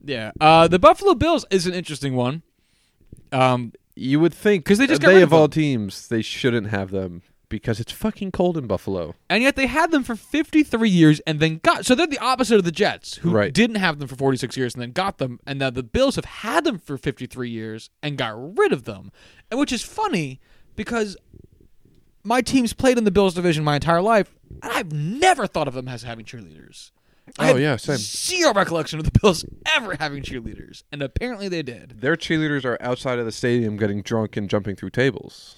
[0.05, 0.31] Yeah.
[0.41, 2.43] Uh, the Buffalo Bills is an interesting one.
[3.31, 5.51] Um, you would think because they just got they rid of of all them.
[5.51, 9.15] teams, they shouldn't have them because it's fucking cold in Buffalo.
[9.29, 12.57] And yet they had them for 53 years and then got so they're the opposite
[12.57, 13.53] of the Jets who Right.
[13.53, 16.25] didn't have them for 46 years and then got them and now the Bills have
[16.25, 19.09] had them for 53 years and got rid of them.
[19.49, 20.41] And which is funny
[20.75, 21.15] because
[22.25, 25.73] my team's played in the Bills division my entire life and I've never thought of
[25.73, 26.91] them as having cheerleaders.
[27.39, 27.97] I Oh, yeah, same.
[27.97, 32.01] Zero recollection of the Bills ever having cheerleaders and apparently they did.
[32.01, 35.55] Their cheerleaders are outside of the stadium getting drunk and jumping through tables.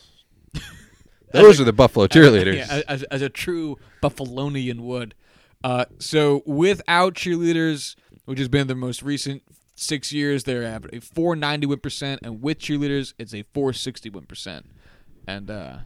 [1.34, 2.56] Those are the Buffalo cheerleaders.
[2.68, 5.16] Yeah, as, as a true Buffalonian would.
[5.64, 9.42] Uh, so without cheerleaders, which has been the most recent
[9.76, 14.26] six years, they're at a 490 win percent, and with cheerleaders, it's a 460 win
[14.26, 14.68] percent.
[15.28, 15.78] And uh,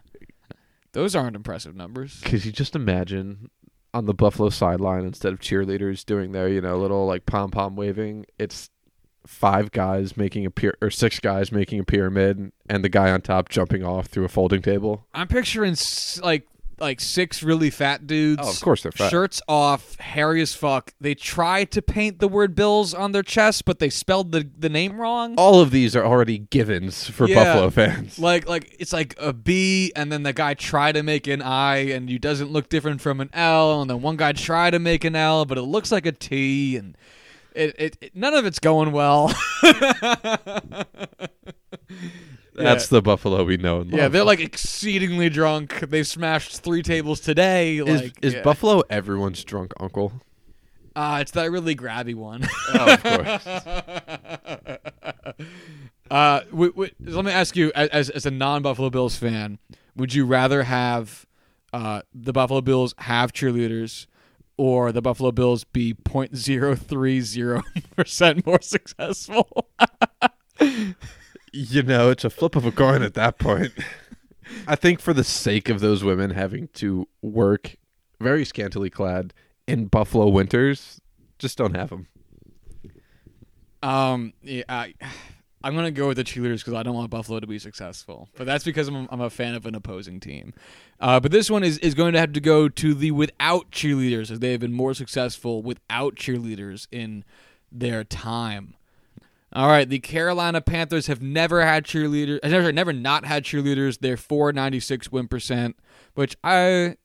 [0.92, 2.20] those aren't impressive numbers.
[2.20, 3.50] Because you just imagine
[3.92, 7.76] on the Buffalo sideline instead of cheerleaders doing their, you know, little like pom pom
[7.76, 8.70] waving, it's
[9.26, 13.20] five guys making a pyramid or six guys making a pyramid and the guy on
[13.20, 15.06] top jumping off through a folding table.
[15.12, 15.76] I'm picturing
[16.22, 16.46] like
[16.80, 18.42] like six really fat dudes.
[18.44, 19.10] Oh, of course they're fat.
[19.10, 20.92] Shirts off, hairy as fuck.
[21.00, 24.68] They tried to paint the word Bills on their chest, but they spelled the the
[24.68, 25.34] name wrong.
[25.36, 27.44] All of these are already givens for Yeah.
[27.44, 28.18] Buffalo fans.
[28.20, 31.76] like like it's like a B and then the guy tried to make an I
[31.90, 35.04] and you doesn't look different from an L and then one guy tried to make
[35.04, 36.96] an L but it looks like a T and
[37.54, 39.34] it, it, it- none of it's going well.
[42.54, 43.98] That's the Buffalo we know and love.
[44.00, 45.80] yeah, they're like exceedingly drunk.
[45.80, 47.78] They've smashed three tables today.
[47.78, 48.42] is, Like is yeah.
[48.42, 50.12] Buffalo everyone's drunk uncle?
[50.96, 52.46] Uh, it's that really grabby one.
[52.74, 53.46] Oh, of course.
[56.10, 59.60] Uh, w- w- let me ask you, as as a non Buffalo Bills fan,
[59.94, 61.24] would you rather have
[61.72, 64.06] uh, the Buffalo Bills have cheerleaders,
[64.56, 69.68] or the Buffalo Bills be 0.030 percent more successful?
[71.52, 73.72] You know, it's a flip of a coin at that point.
[74.66, 77.76] I think for the sake of those women having to work
[78.20, 79.32] very scantily clad
[79.66, 81.00] in Buffalo winters,
[81.38, 82.06] just don't have them.
[83.82, 84.94] Um, yeah, I,
[85.62, 88.46] I'm gonna go with the cheerleaders because I don't want Buffalo to be successful, but
[88.46, 90.54] that's because I'm, I'm a fan of an opposing team.
[90.98, 94.30] Uh, but this one is is going to have to go to the without cheerleaders,
[94.30, 97.24] as they have been more successful without cheerleaders in
[97.70, 98.74] their time.
[99.52, 102.38] All right, the Carolina Panthers have never had cheerleaders.
[102.44, 103.98] uh, Never, never not had cheerleaders.
[104.00, 105.76] They're 496 win percent,
[106.14, 106.96] which I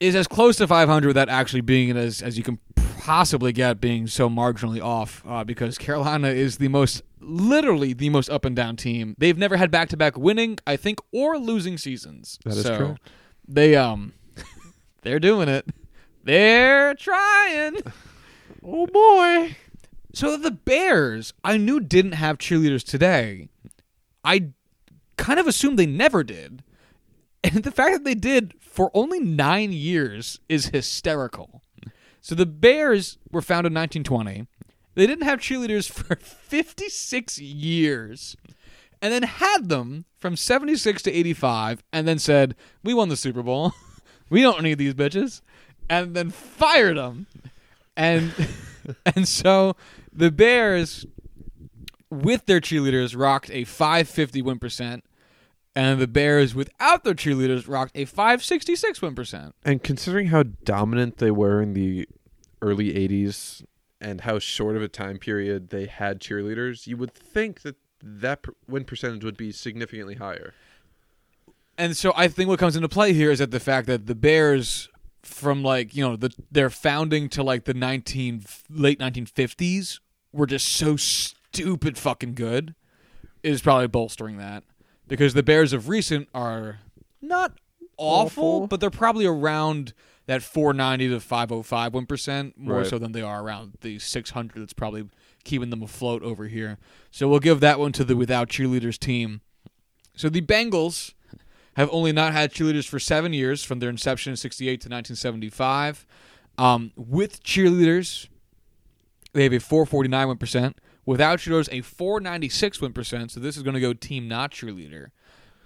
[0.00, 2.58] is as close to 500 without actually being as as you can
[2.98, 8.28] possibly get being so marginally off uh, because Carolina is the most literally the most
[8.28, 9.14] up and down team.
[9.18, 12.38] They've never had back to back winning, I think, or losing seasons.
[12.44, 13.08] That is so correct.
[13.48, 14.12] They um
[15.02, 15.66] they're doing it.
[16.22, 17.76] They're trying.
[18.66, 19.56] Oh boy.
[20.14, 23.48] So the Bears, I knew didn't have cheerleaders today.
[24.24, 24.50] I
[25.16, 26.62] kind of assumed they never did.
[27.42, 31.62] And the fact that they did for only nine years is hysterical.
[32.20, 34.46] So the Bears were founded in 1920.
[34.94, 38.36] They didn't have cheerleaders for 56 years.
[39.02, 43.42] And then had them from 76 to 85 and then said, We won the Super
[43.42, 43.72] Bowl.
[44.30, 45.42] we don't need these bitches.
[45.90, 47.26] and then fired them.
[47.96, 48.32] And
[49.14, 49.76] and so
[50.14, 51.06] the Bears
[52.10, 55.04] with their cheerleaders rocked a 550 win percent
[55.74, 59.54] and the Bears without their cheerleaders rocked a 566 win percent.
[59.64, 62.08] And considering how dominant they were in the
[62.62, 63.64] early 80s
[64.00, 68.44] and how short of a time period they had cheerleaders, you would think that that
[68.68, 70.54] win percentage would be significantly higher.
[71.76, 74.14] And so I think what comes into play here is that the fact that the
[74.14, 74.88] Bears
[75.22, 79.98] from like, you know, the their founding to like the 19 late 1950s
[80.34, 82.74] were just so stupid fucking good
[83.42, 84.64] is probably bolstering that
[85.06, 86.80] because the Bears of recent are
[87.22, 87.52] not
[87.96, 88.66] awful, Awful.
[88.66, 89.92] but they're probably around
[90.26, 92.86] that 490 to 505 win percent more Right.
[92.86, 95.08] so than they are around the 600 that's probably
[95.44, 96.78] keeping them afloat over here.
[97.10, 99.42] So we'll give that one to the without cheerleaders team.
[100.16, 101.12] So the Bengals
[101.76, 106.06] have only not had cheerleaders for seven years from their inception in 68 to 1975.
[106.56, 108.28] Um, with cheerleaders,
[109.34, 110.78] they have a 449 win percent.
[111.06, 113.30] Without cheerleaders, a 496 win percent.
[113.30, 115.08] So this is going to go team not cheerleader.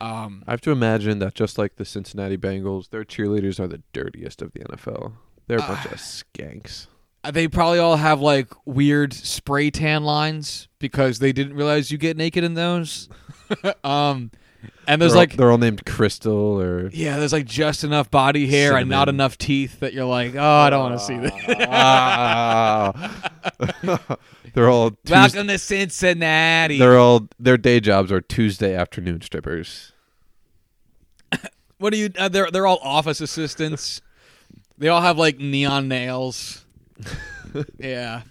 [0.00, 3.82] Um, I have to imagine that just like the Cincinnati Bengals, their cheerleaders are the
[3.92, 5.12] dirtiest of the NFL.
[5.46, 6.86] They're a bunch of skanks.
[7.32, 12.16] they probably all have like weird spray tan lines because they didn't realize you get
[12.16, 13.08] naked in those.
[13.84, 14.30] um,
[14.86, 18.10] and there's they're like all, they're all named Crystal or yeah, there's like just enough
[18.10, 21.18] body hair and not enough teeth that you're like, oh, I don't want to see
[21.18, 21.32] this.
[24.54, 26.78] They're all Tues- Welcome to Cincinnati.
[26.78, 29.92] they're all their day jobs are Tuesday afternoon strippers.
[31.78, 32.10] What do you?
[32.18, 34.00] Uh, they're they're all office assistants.
[34.78, 36.64] they all have like neon nails.
[37.78, 38.22] yeah,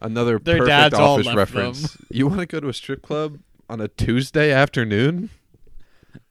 [0.00, 1.96] Another Their perfect office reference.
[2.10, 3.40] You want to go to a strip club
[3.72, 5.30] on a Tuesday afternoon?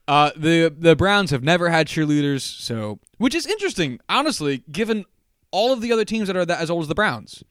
[0.08, 5.06] uh, the the Browns have never had cheerleaders, so which is interesting, honestly, given
[5.52, 7.44] all of the other teams that are that as old as the Browns.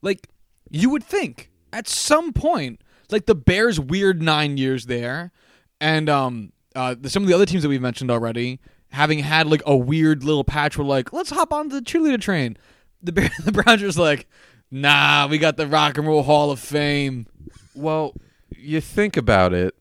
[0.00, 0.28] Like
[0.70, 2.80] you would think at some point,
[3.10, 5.32] like the Bears' weird nine years there,
[5.80, 8.58] and um, uh, the, some of the other teams that we've mentioned already,
[8.90, 12.56] having had like a weird little patch where like let's hop on the cheerleader train.
[13.02, 14.28] The Bear, the Browns are just like,
[14.70, 17.26] nah, we got the Rock and Roll Hall of Fame.
[17.74, 18.14] Well,
[18.58, 19.74] you think about it,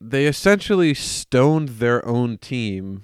[0.00, 3.02] they essentially stoned their own team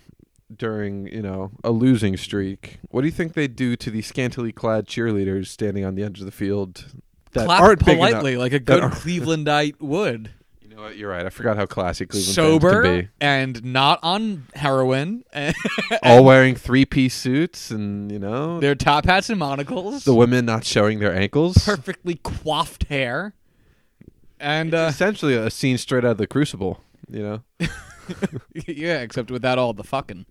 [0.55, 2.79] during, you know, a losing streak.
[2.91, 6.21] What do you think they'd do to the scantily clad cheerleaders standing on the edge
[6.21, 6.87] of the field
[7.33, 8.11] that Clap aren't big enough?
[8.11, 10.31] politely, like a that good aren't- Clevelandite would.
[10.61, 10.97] You know what?
[10.97, 11.27] You're right.
[11.27, 13.09] I forgot how classy Cleveland fans Sober can be.
[13.21, 15.25] and not on heroin.
[16.03, 20.05] All wearing three-piece suits, and you know, Their top hats and monocles.
[20.05, 21.57] the women not showing their ankles.
[21.65, 23.35] perfectly coiffed hair.
[24.45, 26.81] And uh, essentially a scene straight out of the Crucible.
[27.11, 27.69] You know.
[28.67, 30.27] yeah, except without all the fucking.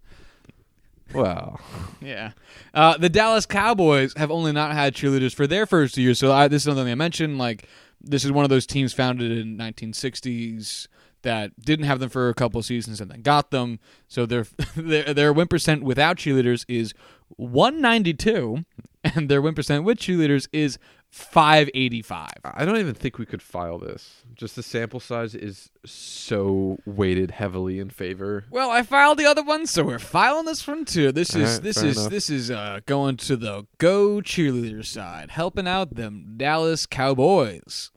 [1.16, 1.60] Wow.
[2.00, 2.34] Yeah.
[2.76, 6.20] Uh, the Dallas Cowboys have only not had cheerleaders for their first two years.
[6.20, 7.40] So I, this is something I mentioned.
[7.40, 7.68] Like,
[8.00, 10.88] this is one of those teams founded in 1960s
[11.24, 13.80] that didn't have them for a couple seasons and then got them.
[14.08, 14.46] So their
[14.76, 16.94] their their win percent without cheerleaders is
[17.38, 18.64] 192,
[19.04, 20.78] and their win percent with cheerleaders is
[21.14, 22.28] 585.
[22.44, 24.24] I don't even think we could file this.
[24.34, 28.46] Just the sample size is so weighted heavily in favor.
[28.50, 31.12] Well, I filed the other one, so we're filing this one too.
[31.12, 32.10] This is Alright, this is enough.
[32.10, 37.92] this is uh, going to the go cheerleader side, helping out them Dallas Cowboys.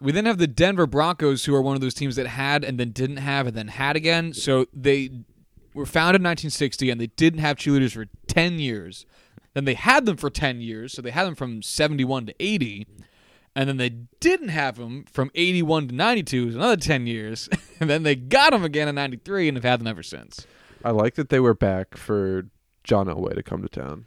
[0.00, 2.78] We then have the Denver Broncos, who are one of those teams that had and
[2.78, 4.34] then didn't have and then had again.
[4.34, 5.10] So they
[5.74, 9.04] were founded in 1960 and they didn't have cheerleaders for 10 years.
[9.54, 12.86] Then they had them for 10 years, so they had them from 71 to 80.
[13.56, 17.48] And then they didn't have them from 81 to 92, is another 10 years.
[17.80, 20.46] and then they got them again in 93 and have had them ever since.
[20.84, 22.46] I like that they were back for
[22.84, 24.06] John Elway to come to town.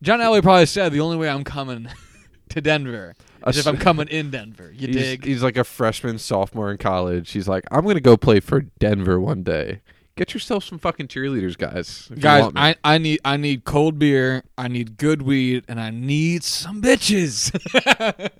[0.00, 1.88] John Elway probably said the only way I'm coming
[2.50, 3.14] to Denver
[3.46, 4.72] is if I'm coming in Denver.
[4.72, 5.24] You he's, dig?
[5.24, 7.32] he's like a freshman, sophomore in college.
[7.32, 9.80] He's like, I'm gonna go play for Denver one day.
[10.18, 12.10] Get yourself some fucking cheerleaders, guys.
[12.18, 12.50] Guys.
[12.56, 16.82] I, I need I need cold beer, I need good weed, and I need some
[16.82, 17.54] bitches.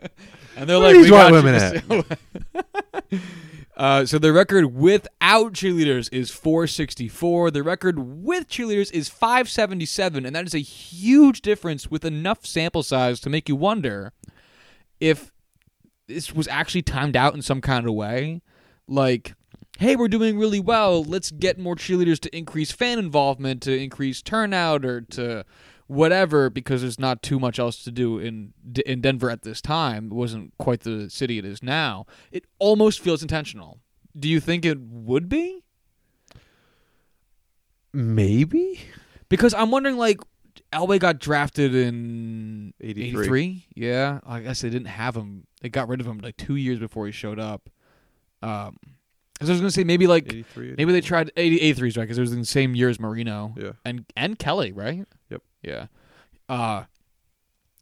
[0.56, 2.04] and they're Where like, these we white got women
[3.12, 3.20] you.
[3.76, 7.52] uh, so the record without cheerleaders is 464.
[7.52, 12.82] The record with cheerleaders is 577, and that is a huge difference with enough sample
[12.82, 14.12] size to make you wonder
[14.98, 15.30] if
[16.08, 18.42] this was actually timed out in some kind of way.
[18.88, 19.36] Like,
[19.78, 21.02] hey, we're doing really well.
[21.02, 25.44] Let's get more cheerleaders to increase fan involvement, to increase turnout, or to
[25.86, 28.52] whatever, because there's not too much else to do in
[28.84, 30.06] in Denver at this time.
[30.06, 32.06] It wasn't quite the city it is now.
[32.30, 33.80] It almost feels intentional.
[34.16, 35.62] Do you think it would be?
[37.92, 38.80] maybe.
[39.28, 40.20] Because I'm wondering, like,
[40.72, 43.20] Elway got drafted in 83.
[43.20, 43.66] 83.
[43.74, 45.46] Yeah, I guess they didn't have him.
[45.60, 47.68] They got rid of him like two years before he showed up.
[48.42, 48.76] Um,
[49.38, 50.74] 'cause I was gonna say maybe like 83.
[50.76, 52.98] maybe they tried 80, 83 's right because it was in the same year as
[53.00, 53.72] Marino Yeah.
[53.84, 55.06] and and Kelly, right?
[55.30, 55.42] Yep.
[55.62, 55.86] Yeah.
[56.48, 56.84] Uh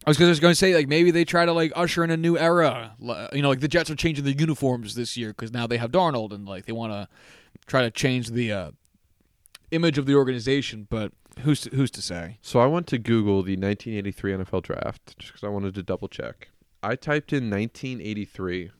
[0.05, 2.37] I was going to say like maybe they try to like usher in a new
[2.37, 2.95] era.
[3.33, 5.91] You know, like the Jets are changing their uniforms this year because now they have
[5.91, 7.09] Darnold and like they want to
[7.65, 8.71] try to change the uh,
[9.71, 10.87] image of the organization.
[10.89, 12.37] But who's to, who's to say?
[12.41, 16.07] So I went to Google the 1983 NFL draft just because I wanted to double
[16.07, 16.51] check.
[16.81, 18.71] I typed in 1983.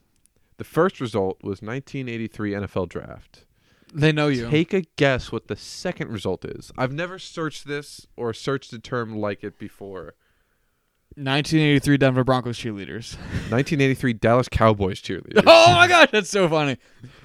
[0.57, 3.45] The first result was 1983 NFL draft.
[3.93, 4.49] They know you.
[4.49, 6.71] Take a guess what the second result is.
[6.77, 10.15] I've never searched this or searched a term like it before.
[11.15, 13.15] 1983 Denver Broncos cheerleaders.
[13.49, 15.43] 1983 Dallas Cowboys cheerleaders.
[15.47, 16.77] oh my gosh, that's so funny.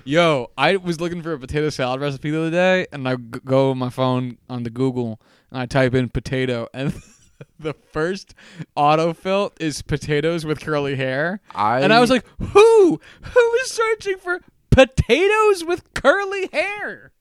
[0.04, 3.70] Yo, I was looking for a potato salad recipe the other day, and I go
[3.70, 6.94] on my phone on the Google and I type in potato, and
[7.58, 8.34] the first
[8.76, 13.00] autofill is potatoes with curly hair, I and I was like, who?
[13.22, 17.12] Who is searching for potatoes with curly hair?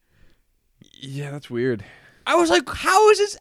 [1.00, 1.84] yeah, that's weird.
[2.28, 3.38] I was like, how is this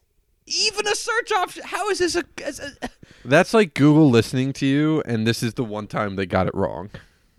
[0.47, 1.63] even a search option?
[1.65, 2.23] How is this a?
[2.45, 2.89] a
[3.23, 6.55] That's like Google listening to you, and this is the one time they got it
[6.55, 6.89] wrong.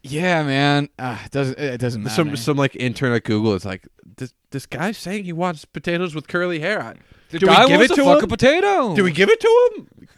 [0.04, 2.14] yeah, man, uh, it doesn't it doesn't matter.
[2.14, 6.14] Some some like intern at Google is like, this this guy's saying he wants potatoes
[6.14, 6.80] with curly hair.
[6.82, 6.94] I-
[7.32, 8.24] The do we give wants it to to fuck him?
[8.24, 8.94] a potato?
[8.94, 10.08] Do we give it to him?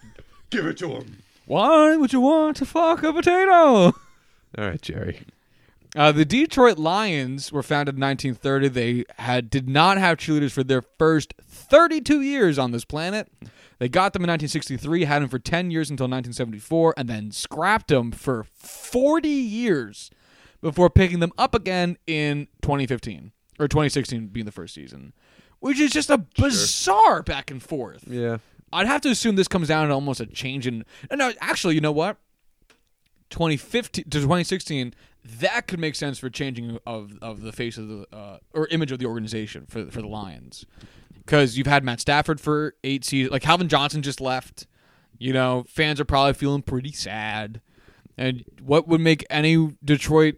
[0.51, 1.19] Give it to him.
[1.47, 3.53] Why would you want to fuck a potato?
[3.55, 3.95] All
[4.59, 5.21] right, Jerry.
[5.97, 8.69] Uh, the Detroit Lions were founded in 1930.
[8.69, 13.31] They had did not have cheerleaders for their first 32 years on this planet.
[13.79, 17.89] They got them in 1963, had them for 10 years until 1974, and then scrapped
[17.89, 20.11] them for 40 years
[20.61, 25.13] before picking them up again in 2015 or 2016 being the first season,
[25.65, 28.05] which is just a bizarre back and forth.
[28.07, 28.37] Yeah.
[28.71, 30.85] I'd have to assume this comes down to almost a change in.
[31.11, 32.19] No, no, actually, you know what?
[33.31, 34.93] 2015 to 2016,
[35.25, 38.93] that could make sense for changing of of the face of the uh, or image
[38.93, 40.67] of the organization for for the Lions,
[41.15, 43.33] because you've had Matt Stafford for eight seasons.
[43.33, 44.67] Like Calvin Johnson just left.
[45.17, 47.63] You know, fans are probably feeling pretty sad.
[48.19, 50.35] And what would make any Detroit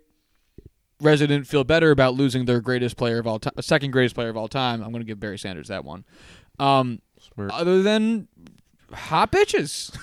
[1.01, 4.37] resident feel better about losing their greatest player of all time, second greatest player of
[4.37, 4.83] all time?
[4.83, 6.05] I'm going to give Barry Sanders that one.
[6.59, 7.01] Um,
[7.39, 8.29] other than
[8.93, 9.97] hot bitches.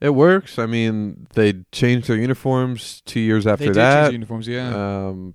[0.00, 0.58] It works.
[0.58, 4.02] I mean, they changed their uniforms two years after they did that.
[4.02, 4.68] change uniforms, yeah.
[5.06, 5.34] Um,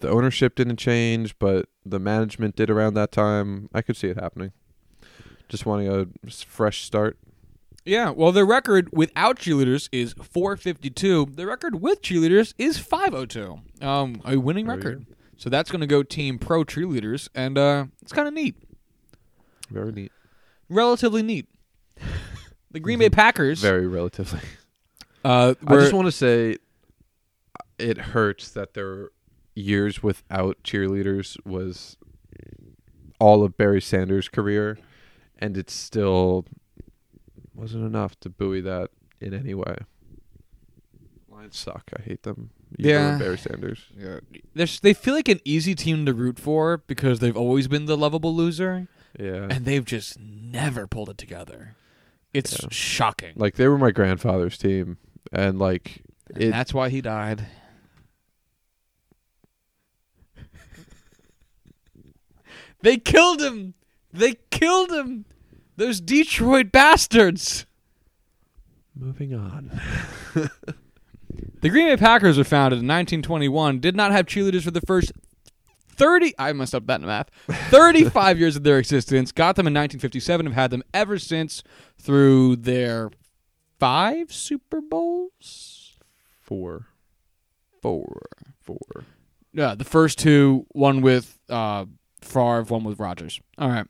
[0.00, 3.68] the ownership didn't change, but the management did around that time.
[3.74, 4.52] I could see it happening.
[5.48, 7.18] Just wanting a fresh start.
[7.84, 11.28] Yeah, well, their record without cheerleaders is 452.
[11.34, 13.60] Their record with cheerleaders is 502.
[13.86, 15.06] Um, a winning record.
[15.36, 18.56] So that's going to go team pro cheerleaders, and uh, it's kind of neat.
[19.70, 20.12] Very neat.
[20.68, 21.48] Relatively neat.
[22.70, 23.60] The Green Bay Packers.
[23.60, 24.40] Very relatively.
[25.24, 26.56] uh, I just want to say
[27.78, 29.10] it hurts that their
[29.54, 31.96] years without cheerleaders was
[33.20, 34.76] all of Barry Sanders' career,
[35.38, 36.46] and it's still
[37.54, 38.90] wasn't enough to buoy that
[39.20, 39.76] in any way.
[41.28, 41.90] Lions suck.
[41.98, 42.50] I hate them.
[42.76, 43.18] You Yeah.
[43.18, 43.86] Barry Sanders.
[43.96, 44.20] Yeah.
[44.54, 47.86] They're, s- they feel like an easy team to root for because they've always been
[47.86, 48.88] the lovable loser,
[49.18, 49.48] Yeah.
[49.50, 51.76] and they've just never pulled it together.
[52.32, 52.68] It's Yeah.
[52.70, 53.32] shocking.
[53.36, 54.98] like they were my grandfather's team,
[55.32, 56.02] and like
[56.34, 56.50] And it.
[56.50, 57.46] that's why he died.
[62.82, 63.74] they killed him.
[64.12, 65.24] They killed him.
[65.76, 67.66] Those Detroit bastards.
[68.94, 69.80] Moving on.
[71.60, 73.80] The Green Bay Packers were founded in 1921.
[73.80, 75.12] Did not have cheerleaders for the first
[75.88, 76.34] 30.
[76.38, 77.30] I messed up that in math.
[77.70, 79.32] 35 years of their existence.
[79.32, 80.46] Got them in 1957.
[80.46, 81.62] Have had them ever since
[81.98, 83.10] through their
[83.80, 85.94] five Super Bowls.
[86.42, 86.88] Four.
[87.80, 88.22] Four.
[88.60, 89.04] Four.
[89.52, 91.86] Yeah, the first two, one with uh,
[92.20, 93.40] Favre, one with Rodgers.
[93.56, 93.86] All right.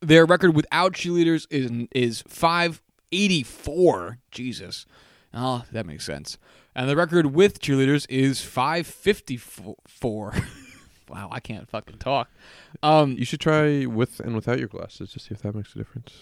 [0.00, 2.82] Their record without cheerleaders is is five
[3.12, 4.18] eighty four.
[4.30, 4.86] Jesus.
[5.34, 6.38] Oh, that makes sense.
[6.74, 10.34] And the record with cheerleaders is five fifty four.
[11.08, 12.28] wow, I can't fucking talk.
[12.82, 15.78] Um, You should try with and without your glasses to see if that makes a
[15.78, 16.12] difference.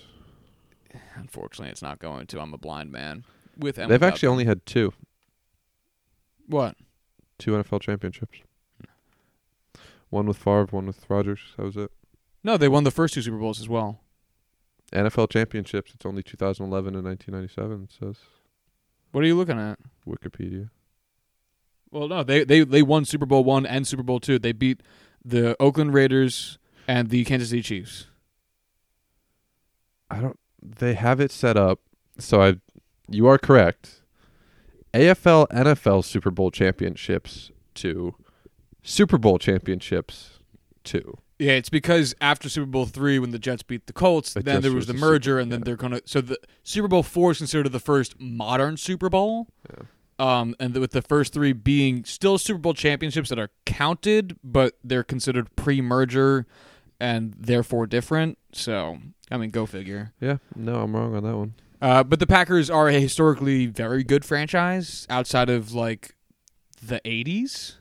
[1.16, 2.41] unfortunately, it's not going to.
[2.41, 3.25] I'm a blind man.
[3.57, 4.33] With and They've without actually them.
[4.33, 4.93] only had two,
[6.47, 6.77] what?
[7.39, 8.39] two NFL championships.
[10.11, 11.41] One with Favre, one with Rodgers.
[11.57, 11.91] That was it.
[12.45, 14.01] No, they won the first two Super Bowls as well.
[14.92, 15.92] NFL championships.
[15.95, 17.84] It's only 2011 and 1997.
[17.84, 18.22] It says
[19.11, 19.78] What are you looking at?
[20.07, 20.70] Wikipedia.
[21.90, 24.38] Well, no, they they they won Super Bowl one and Super Bowl two.
[24.38, 24.82] They beat
[25.24, 28.09] the Oakland Raiders and the Kansas City Chiefs.
[30.11, 30.38] I don't.
[30.62, 31.80] They have it set up.
[32.18, 32.57] So I,
[33.09, 34.03] you are correct.
[34.92, 38.14] AFL NFL Super Bowl championships two,
[38.82, 40.38] Super Bowl championships
[40.84, 41.18] two.
[41.39, 44.70] Yeah, it's because after Super Bowl three, when the Jets beat the Colts, then there
[44.70, 45.64] was was the the merger, Super- and then yeah.
[45.64, 46.01] they're gonna.
[46.05, 49.49] So the Super Bowl four is considered the first modern Super Bowl.
[49.70, 49.85] Yeah.
[50.16, 54.37] Um, and the, with the first three being still Super Bowl championships that are counted,
[54.45, 56.47] but they're considered pre-merger
[57.01, 58.39] and therefore different.
[58.53, 60.12] So, I mean, go figure.
[60.20, 61.55] Yeah, no, I'm wrong on that one.
[61.82, 66.14] Uh, but the Packers are a historically very good franchise outside of like
[66.80, 67.74] the 80s,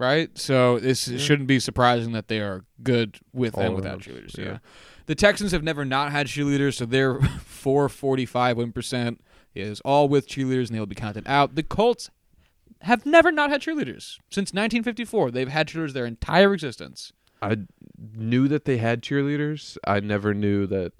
[0.00, 0.36] right?
[0.36, 1.18] So this Yeah.
[1.18, 4.36] shouldn't be surprising that they are good with All and without cheerleaders.
[4.36, 4.44] yeah.
[4.44, 4.58] Yeah.
[5.06, 9.20] The Texans have never not had cheerleaders, so their 445 win percent
[9.54, 11.54] is all with cheerleaders and they will be counted out.
[11.54, 12.10] The Colts
[12.82, 15.30] have never not had cheerleaders since 1954.
[15.30, 17.12] They've had cheerleaders their entire existence.
[17.42, 17.58] I
[18.16, 19.76] knew that they had cheerleaders.
[19.86, 20.92] I never knew that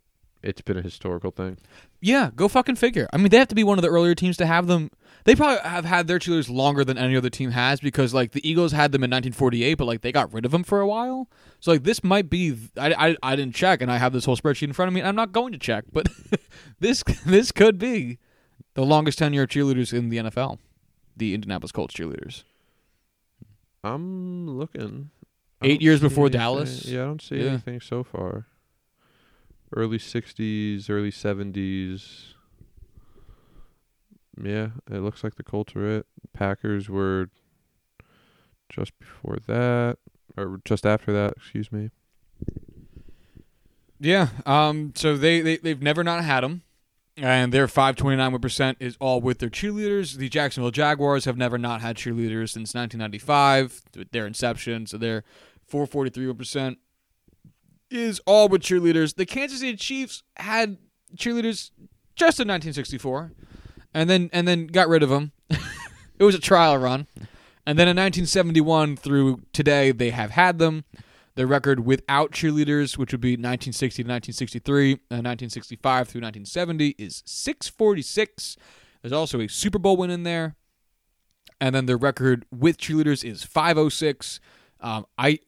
[0.42, 1.58] it's been a historical thing.
[2.02, 3.08] Yeah, go fucking figure.
[3.12, 4.90] I mean, they have to be one of the earlier teams to have them.
[5.24, 8.48] They probably have had their cheerleaders longer than any other team has because, like, the
[8.48, 11.28] Eagles had them in 1948, but like they got rid of them for a while.
[11.60, 12.56] So like this might be.
[12.78, 15.00] I, I, I didn't check, and I have this whole spreadsheet in front of me.
[15.00, 16.08] And I'm not going to check, but
[16.80, 18.18] this this could be
[18.74, 20.58] the longest tenure cheerleaders in the NFL.
[21.18, 22.44] The Indianapolis Colts cheerleaders.
[23.84, 25.10] I'm looking.
[25.60, 26.84] I Eight years before anything- Dallas?
[26.86, 27.50] Yeah, I don't see Yeah.
[27.50, 28.46] anything so far.
[29.74, 32.34] Early '60s, early '70s.
[34.42, 36.06] Yeah, it looks like the Colts are it.
[36.32, 37.28] Packers were
[38.68, 39.98] just before that,
[40.36, 41.34] or just after that.
[41.36, 41.90] Excuse me.
[44.00, 44.28] Yeah.
[44.46, 44.92] Um.
[44.96, 46.62] So they they they've never not had them,
[47.16, 50.16] and their 529 percent is all with their cheerleaders.
[50.16, 54.86] The Jacksonville Jaguars have never not had cheerleaders since 1995, with their inception.
[54.86, 55.22] So their
[55.68, 56.78] 443 percent
[57.90, 59.16] is all with cheerleaders.
[59.16, 60.78] The Kansas City Chiefs had
[61.16, 61.70] cheerleaders
[62.14, 63.32] just in 1964,
[63.94, 65.32] and then and then got rid of them.
[65.50, 67.06] it was a trial run,
[67.66, 70.84] and then in 1971 through today they have had them.
[71.36, 77.22] Their record without cheerleaders, which would be 1960 to 1963 and 1965 through 1970, is
[77.24, 78.56] 646.
[79.00, 80.56] There's also a Super Bowl win in there.
[81.60, 84.40] And then their record with cheerleaders is 506.
[84.80, 85.38] Um, I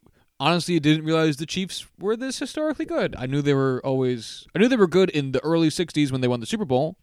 [0.43, 3.15] honestly I didn't realize the Chiefs were this historically good.
[3.17, 6.21] I knew they were always, I knew they were good in the early 60s when
[6.21, 6.97] they won the Super Bowl.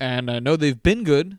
[0.00, 1.38] And I know they've been good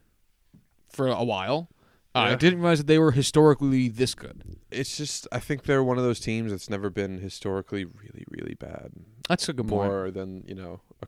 [0.87, 1.69] for a while.
[2.15, 4.57] Uh, I didn't realize that they were historically this good.
[4.71, 8.53] It's just I think they're one of those teams that's never been historically really, really
[8.53, 8.91] bad.
[9.27, 9.91] That's a good point.
[9.91, 11.07] More than you know a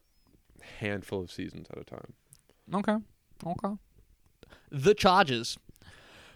[0.79, 2.13] handful of seasons at a time.
[2.73, 2.95] Okay.
[3.45, 3.75] Okay.
[4.71, 5.57] The Chargers.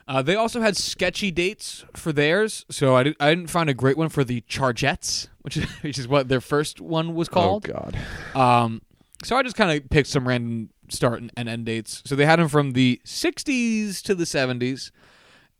[0.10, 3.76] Uh, they also had sketchy dates for theirs, so I, did, I didn't find a
[3.76, 7.70] great one for the Chargettes, which is which is what their first one was called.
[7.70, 7.98] Oh God.
[8.36, 8.82] Um,
[9.24, 12.02] so I just kind of picked some random start and, and end dates.
[12.06, 14.90] So they had them from the 60s to the 70s,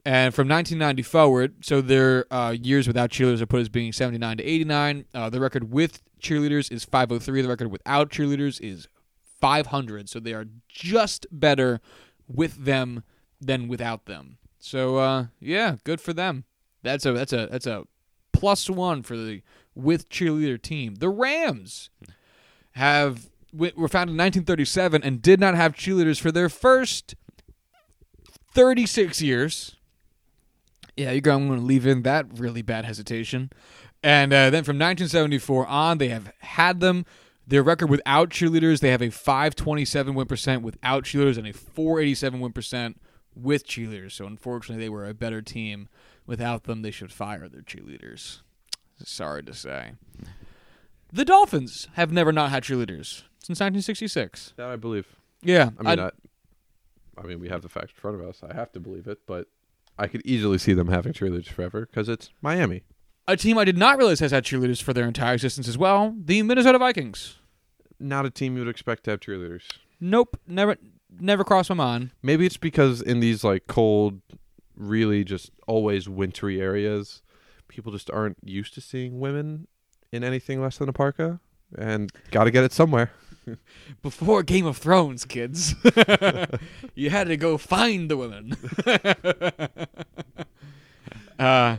[0.04, 1.54] and from 1990 forward.
[1.64, 5.06] So their uh, years without cheerleaders are put as being 79 to 89.
[5.14, 7.44] Uh, the record with cheerleaders is 503.
[7.44, 8.88] The record without cheerleaders is
[9.42, 10.10] 500.
[10.10, 11.82] So they are just better
[12.28, 13.04] with them
[13.42, 14.38] than without them.
[14.60, 16.46] So uh, yeah, good for them.
[16.84, 17.84] That's a that's a that's a
[18.34, 19.42] plus one for the
[19.76, 20.96] with cheerleader team.
[20.96, 21.90] The Rams
[22.74, 27.16] have were founded in 1937 and did not have cheerleaders for their first
[28.54, 29.76] 36 years.
[30.96, 33.52] Yeah, you're going to leave in that really bad hesitation.
[34.04, 37.06] And uh, then from 1974 on, they have had them.
[37.48, 42.40] Their record without cheerleaders, they have a 527 win percent without cheerleaders and a 487
[42.40, 43.02] win percent
[43.42, 44.14] with cheerleaders.
[44.14, 45.90] So unfortunately, they were a better team.
[46.26, 48.42] Without them, they should fire their cheerleaders.
[49.04, 49.94] Sorry to say.
[51.12, 54.54] The Dolphins have never not had cheerleaders since 1966.
[54.58, 55.08] That I believe.
[55.42, 56.12] Yeah, I mean, I,
[57.18, 58.42] I mean, we have the facts in front of us.
[58.48, 59.48] I have to believe it, but
[59.98, 62.84] I could easily see them having cheerleaders forever because it's Miami.
[63.28, 66.14] a team I did not realize has had cheerleaders for their entire existence as well.
[66.18, 67.38] The Minnesota Vikings.
[68.00, 69.64] Not a team you would expect to have cheerleaders.
[70.00, 70.78] Nope, never,
[71.20, 72.12] never crossed my mind.
[72.22, 74.22] Maybe it's because in these like cold,
[74.76, 77.22] really just always wintry areas,
[77.68, 79.68] people just aren't used to seeing women
[80.12, 81.40] in anything less than a parka,
[81.78, 83.12] and got to get it somewhere.
[84.02, 85.76] Before Game of Thrones, kids,
[86.96, 88.56] you had to go find the women.
[91.40, 91.78] uh,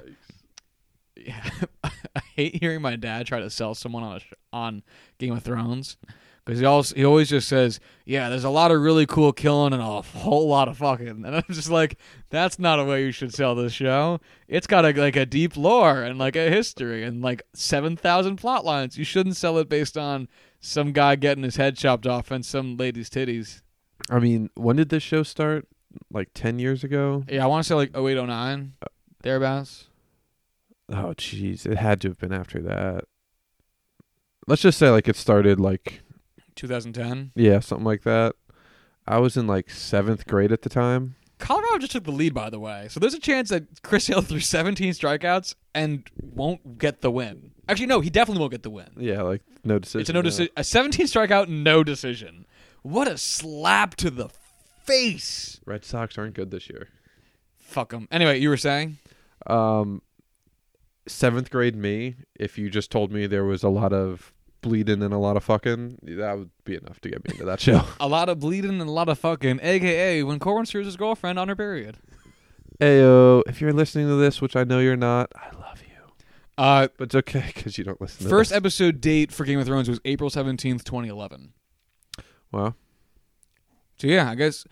[1.16, 1.50] yeah,
[1.84, 4.82] I hate hearing my dad try to sell someone on a sh- on
[5.18, 5.96] Game of Thrones
[6.44, 9.72] because he always he always just says, "Yeah, there's a lot of really cool killing
[9.72, 11.98] and a whole lot of fucking," and I'm just like,
[12.30, 14.20] "That's not a way you should sell this show.
[14.48, 18.36] It's got a, like a deep lore and like a history and like seven thousand
[18.36, 18.98] plot lines.
[18.98, 20.28] You shouldn't sell it based on."
[20.60, 23.62] some guy getting his head chopped off and some lady's titties.
[24.08, 25.66] I mean, when did this show start?
[26.12, 27.24] Like ten years ago?
[27.28, 28.74] Yeah, I want to say like 0809,
[29.22, 29.88] thereabouts.
[30.88, 33.04] Oh, jeez, it had to have been after that.
[34.46, 36.02] Let's just say like it started like
[36.60, 37.32] 2010.
[37.34, 38.34] yeah, something like that.
[39.06, 41.16] I was in like seventh grade at the time.
[41.38, 42.86] Colorado just took the lead, by the way.
[42.90, 47.52] So there's a chance that Chris Hill threw 17 strikeouts and won't get the win.
[47.66, 48.90] Actually, no, he definitely won't get the win.
[48.98, 50.00] Yeah, like no decision.
[50.02, 50.52] It's a no decision.
[50.56, 52.46] A 17 strikeout, no decision.
[52.82, 54.28] What a slap to the
[54.84, 55.60] face.
[55.64, 56.88] Red Sox aren't good this year.
[57.58, 58.06] Fuck them.
[58.10, 58.98] Anyway, you were saying?
[59.46, 60.02] Um,
[61.06, 62.16] seventh grade me.
[62.34, 64.32] If you just told me there was a lot of
[64.62, 67.60] bleeding and a lot of fucking, that would be enough to get me into that
[67.66, 67.82] show.
[67.98, 71.38] A lot of bleeding and a lot of fucking, aka when Corbin screws his girlfriend
[71.38, 71.98] on her period.
[72.80, 75.86] Ayo, if you're listening to this, which I know you're not, I love you.
[76.56, 78.24] Uh, But it's okay because you don't listen.
[78.24, 78.56] to first this.
[78.56, 81.52] episode date for Game of Thrones was April 17th, 2011.
[82.52, 82.74] Wow.
[83.98, 84.64] So yeah, I guess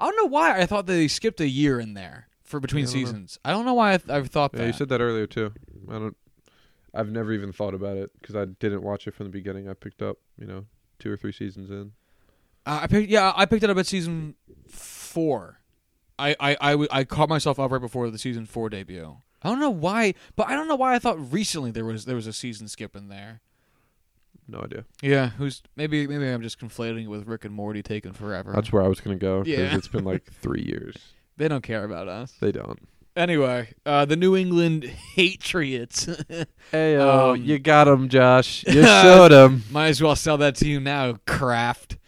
[0.00, 2.86] I don't know why I thought they skipped a year in there for between I
[2.86, 3.00] don't know.
[3.06, 3.38] seasons.
[3.44, 4.60] I don't know why I, th- I thought that.
[4.60, 5.52] Yeah, you said that earlier too.
[5.88, 6.16] I don't.
[6.94, 9.68] I've never even thought about it because I didn't watch it from the beginning.
[9.68, 10.64] I picked up, you know,
[10.98, 11.92] two or three seasons in.
[12.66, 14.34] Uh, I picked, yeah, I picked it up at season
[14.68, 15.60] four.
[16.18, 19.18] I, I, I, w- I caught myself up right before the season four debut.
[19.42, 22.16] I don't know why, but I don't know why I thought recently there was there
[22.16, 23.40] was a season skip in there.
[24.48, 24.84] No idea.
[25.00, 28.50] Yeah, who's maybe maybe I'm just conflating it with Rick and Morty taking forever.
[28.52, 29.76] That's where I was gonna go Yeah.
[29.76, 30.96] it's been like three years.
[31.36, 32.32] they don't care about us.
[32.40, 32.80] They don't.
[33.18, 36.06] Anyway, uh, the New England Patriots.
[36.72, 38.64] Ayo, Um, you got him, Josh.
[38.68, 39.64] You showed him.
[39.72, 41.98] Might as well sell that to you now, Kraft.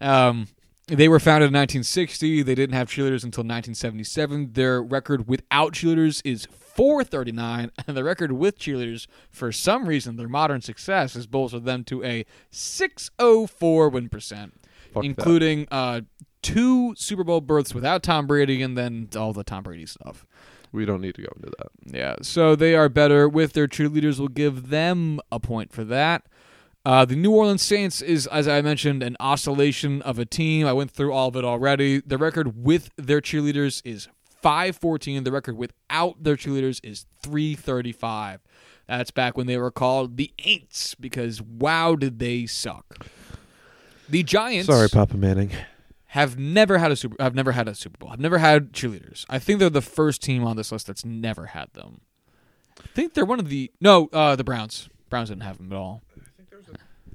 [0.00, 0.48] Um,
[0.88, 2.42] they were founded in 1960.
[2.42, 4.54] They didn't have cheerleaders until 1977.
[4.54, 10.28] Their record without cheerleaders is 439, and the record with cheerleaders, for some reason, their
[10.28, 14.54] modern success has bolstered them to a 604 win percent,
[14.92, 16.00] Fuck including uh,
[16.42, 20.26] two Super Bowl berths without Tom Brady, and then all the Tom Brady stuff.
[20.72, 21.68] We don't need to go into that.
[21.84, 24.18] Yeah, so they are better with their cheerleaders.
[24.18, 26.26] We'll give them a point for that.
[26.84, 30.66] Uh, the New Orleans Saints is, as I mentioned, an oscillation of a team.
[30.66, 32.00] I went through all of it already.
[32.00, 34.08] The record with their cheerleaders is
[34.40, 35.24] 514.
[35.24, 38.40] The record without their cheerleaders is 335.
[38.86, 43.06] That's back when they were called the Aints because wow, did they suck.
[44.08, 45.50] The Giants Sorry, Papa Manning.
[46.10, 48.10] Have never had a super I've never had a Super Bowl.
[48.10, 49.24] I've never had cheerleaders.
[49.28, 52.00] I think they're the first team on this list that's never had them.
[52.82, 54.88] I think they're one of the no, uh the Browns.
[55.08, 56.02] Browns didn't have them at all.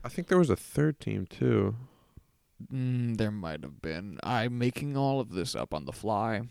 [0.01, 1.75] I think there was a third team too.
[2.71, 4.17] Mm, there might have been.
[4.23, 6.43] I'm making all of this up on the fly.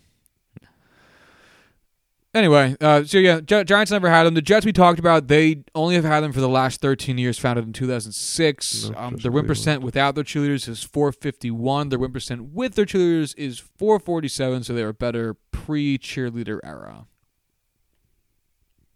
[2.35, 4.33] Anyway, uh, so yeah, Gi- Giants never had them.
[4.33, 7.39] The Jets we talked about, they only have had them for the last 13 years,
[7.39, 8.89] founded in 2006.
[8.89, 11.87] No, Um, their win percent without their cheerleaders is 451.
[11.87, 17.07] Their win percent with their cheerleaders is 447, so they were better pre cheerleader era.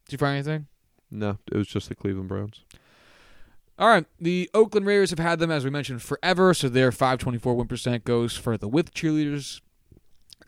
[0.05, 0.67] Did you find anything?
[1.09, 2.65] No, it was just the Cleveland Browns.
[3.77, 7.55] All right, the Oakland Raiders have had them as we mentioned forever, so their 524
[7.55, 9.61] win percent goes for the with cheerleaders.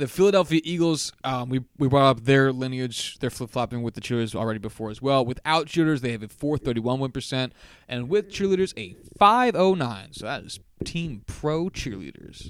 [0.02, 4.02] The Philadelphia Eagles, um, we we brought up their lineage, their flip flopping with the
[4.02, 5.24] cheerleaders already before as well.
[5.24, 7.54] Without cheerleaders, they have a 431 win percent,
[7.88, 10.14] and with cheerleaders, a 509.
[10.14, 12.50] So that is team pro cheerleaders.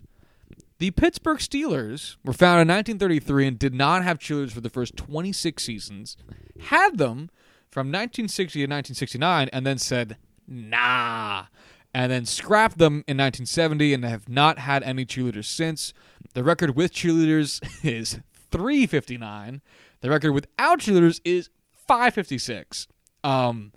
[0.78, 4.96] The Pittsburgh Steelers were founded in 1933 and did not have cheerleaders for the first
[4.96, 6.16] 26 seasons.
[6.58, 7.30] Had them
[7.70, 10.16] from 1960 to 1969, and then said
[10.48, 11.48] nah,
[11.94, 15.94] and then scrapped them in 1970 and have not had any cheerleaders since.
[16.34, 18.20] The record with cheerleaders is
[18.52, 19.62] 359.
[20.02, 21.50] The record without cheerleaders is
[21.88, 22.88] 556.
[23.24, 23.72] Um,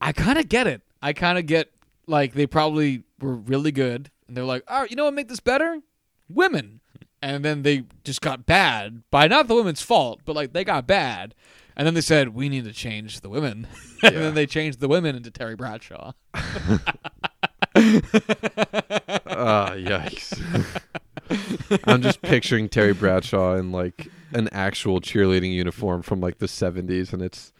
[0.00, 0.82] I kind of get it.
[1.02, 1.70] I kind of get
[2.06, 5.40] like they probably were really good, and they're like, oh, you know what make this
[5.40, 5.80] better?
[6.28, 6.80] Women.
[7.20, 10.86] And then they just got bad by not the women's fault, but like they got
[10.86, 11.34] bad.
[11.76, 13.66] And then they said, we need to change the women.
[14.02, 14.20] and Yeah.
[14.20, 16.12] then they changed the women into Terry Bradshaw.
[19.36, 20.38] Ah, yikes.
[21.88, 27.12] I'm just picturing Terry Bradshaw in like an actual cheerleading uniform from like the 70s,
[27.12, 27.52] and it's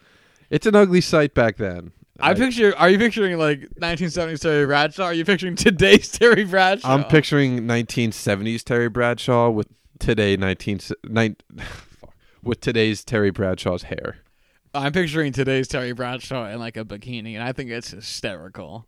[0.51, 1.91] it's an ugly sight back then.
[2.21, 2.77] I picture.
[2.77, 5.05] Are you picturing like 1970s Terry Bradshaw?
[5.07, 6.89] Are you picturing today's Terry Bradshaw?
[6.95, 9.67] I'm picturing 1970s Terry Bradshaw with
[9.99, 11.94] today 19 nine, fuck,
[12.47, 14.19] with today's Terry Bradshaw's hair.
[14.73, 18.87] I'm picturing today's Terry Bradshaw in like a bikini, and I think it's hysterical.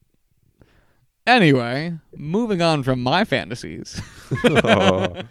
[1.27, 4.01] Anyway, moving on from my fantasies.
[4.45, 5.15] Oh.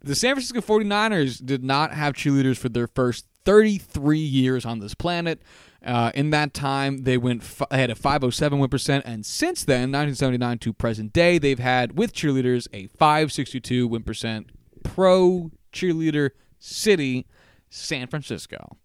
[0.00, 4.94] The San Francisco 49ers did not have cheerleaders for their first 33 years on this
[4.94, 5.42] planet.
[5.84, 7.42] Uh, in that time, they went.
[7.42, 11.58] F- they had a 507 win percent, and since then, 1979 to present day, they've
[11.58, 14.48] had with cheerleaders a 562 win percent.
[14.82, 17.26] Pro cheerleader city,
[17.70, 18.76] San Francisco.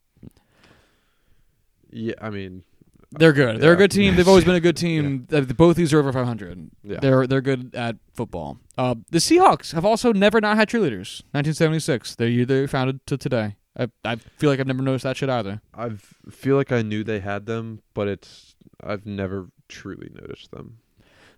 [1.89, 2.63] Yeah, I mean,
[3.11, 3.61] They're good.
[3.61, 4.15] They're a good team.
[4.15, 5.27] They've always been a good team.
[5.31, 6.71] Uh, Both these are over 500.
[6.83, 6.99] Yeah.
[6.99, 8.57] They're they're good at football.
[8.77, 11.21] Uh, the Seahawks have also never not had cheerleaders.
[11.31, 12.15] 1976.
[12.15, 13.55] They're they founded to today.
[13.77, 15.61] I I feel like I've never noticed that shit either.
[15.75, 15.91] I
[16.31, 20.79] feel like I knew they had them, but it's I've never truly noticed them.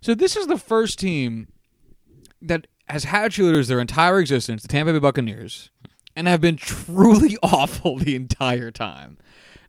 [0.00, 1.48] So this is the first team
[2.40, 5.70] that has had cheerleaders their entire existence, the Tampa Bay Buccaneers,
[6.16, 9.18] and have been truly awful the entire time.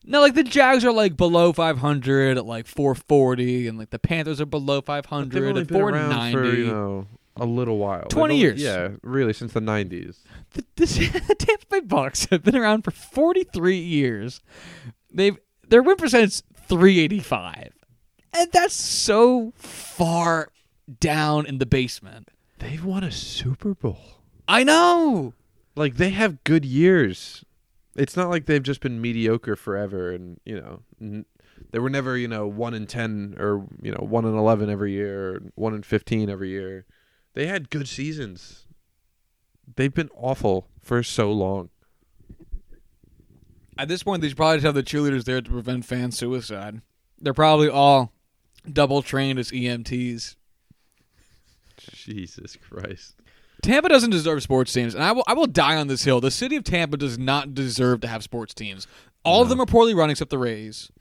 [0.10, 4.40] Now, like the Jags are like below 500 at like 440, and like the Panthers
[4.40, 6.32] are below 500 They've at 490.
[6.34, 8.04] for you know a little while.
[8.06, 8.62] 20 only- years.
[8.62, 10.20] Yeah, really, since the '90s.
[10.54, 10.86] the, the,
[11.28, 14.42] the Tampa Bay Bucks have been around for 43 years.
[15.14, 15.38] They've
[15.68, 17.74] their win percentage 385,
[18.34, 20.52] and that's so far
[21.02, 22.30] down in the basement.
[22.60, 24.00] They've won a Super Bowl.
[24.48, 25.34] I know.
[25.78, 27.46] Like they have good years.
[27.96, 31.26] It's not like they've just been mediocre forever, and you know, n-
[31.72, 34.92] they were never you know one in ten or you know one in eleven every
[34.94, 36.86] year, or one in fifteen every year.
[37.34, 38.66] They had good seasons.
[39.76, 41.70] They've been awful for so long.
[43.78, 46.82] At this point, they should probably just have the cheerleaders there to prevent fan suicide.
[47.20, 48.14] They're probably all
[48.72, 50.36] double trained as EMTs.
[51.78, 53.14] Jesus Christ.
[53.62, 56.22] Tampa doesn't deserve sports teams, and I will I will die on this hill.
[56.22, 58.88] The city of Tampa does not deserve to have sports teams.
[59.24, 60.92] All of them are poorly run except the Rays.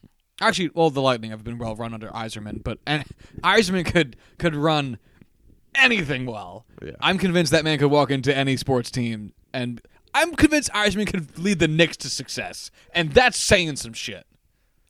[0.40, 3.04] Actually, well, the Lightning have been well run under Yzerman, but and
[3.42, 4.98] Yzerman could could run
[5.74, 6.66] anything well.
[6.82, 6.92] Yeah.
[7.00, 9.80] I'm convinced that man could walk into any sports team, and
[10.14, 14.26] I'm convinced Yzerman could lead the Knicks to success, and that's saying some shit.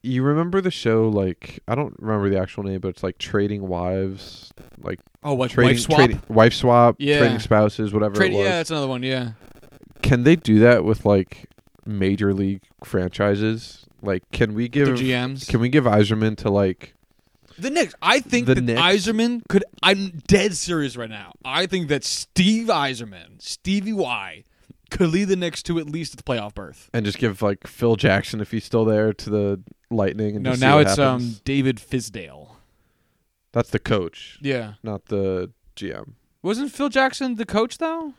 [0.06, 1.08] You remember the show?
[1.08, 5.50] Like I don't remember the actual name, but it's like trading wives, like Oh, what
[5.50, 5.98] trading wife swap?
[5.98, 7.18] trading- wife swap, Yeah.
[7.18, 8.44] trading spouses, whatever it was.
[8.44, 9.02] yeah, that's another one.
[9.02, 9.32] Yeah,
[10.02, 11.48] Can they do that with like
[11.84, 13.86] major league franchises?
[14.02, 15.48] Like, can we the give GMs.
[15.48, 16.94] can we give Yzerman to like
[17.58, 17.94] The Knicks.
[18.02, 18.80] I think The that Knicks?
[18.80, 19.64] Yzerman could.
[19.82, 21.32] I'm dead serious right now.
[21.44, 24.44] I think that Steve Yzerman, Stevie Y,
[24.90, 26.88] could lead the Knicks to at least the playoff berth.
[26.92, 30.34] and just give like Phil Jackson if he's still there to the Lightning?
[30.36, 31.34] And No, now it's happens?
[31.36, 32.48] um David Fizdale.
[33.52, 36.12] that's the coach, Yeah, not the GM.
[36.42, 38.14] wasn't Phil Jackson the coach though?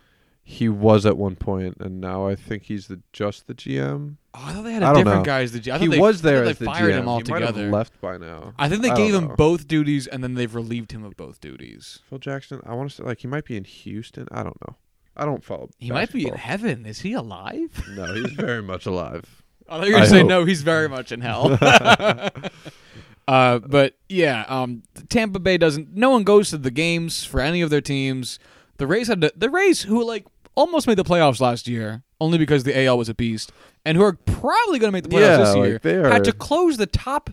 [0.49, 4.15] He was at one point, and now I think he's the just the GM.
[4.33, 5.23] Oh, I thought they had a different know.
[5.25, 5.73] guy as the GM.
[5.73, 6.99] I He they, was there as they the fired GM.
[6.99, 7.69] him He might have altogether.
[7.69, 8.53] left by now.
[8.57, 9.35] I think they I gave him know.
[9.35, 11.99] both duties and then they've relieved him of both duties.
[12.09, 12.61] Phil Jackson.
[12.65, 14.29] I want to say like he might be in Houston.
[14.31, 14.77] I don't know.
[15.17, 15.69] I don't follow.
[15.79, 16.47] He might be in basketball.
[16.69, 16.85] heaven.
[16.85, 17.83] Is he alive?
[17.89, 19.43] No, he's very much alive.
[19.69, 20.27] I thought you were going I to say hope.
[20.29, 20.45] no.
[20.45, 21.57] He's very much in hell.
[23.27, 25.93] uh, but yeah, um, Tampa Bay doesn't.
[25.95, 28.39] No one goes to the games for any of their teams.
[28.77, 32.37] The Rays had to, the Rays who like almost made the playoffs last year, only
[32.37, 33.51] because the AL was a beast,
[33.83, 36.23] and who are probably going to make the playoffs Yeah, this like, year, they had
[36.25, 37.31] to close the top,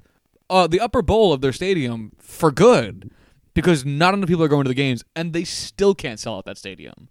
[0.49, 3.11] uh, the upper bowl of their stadium for good
[3.55, 6.45] because not enough people are going to the games, and they still can't sell out
[6.45, 7.09] that stadium.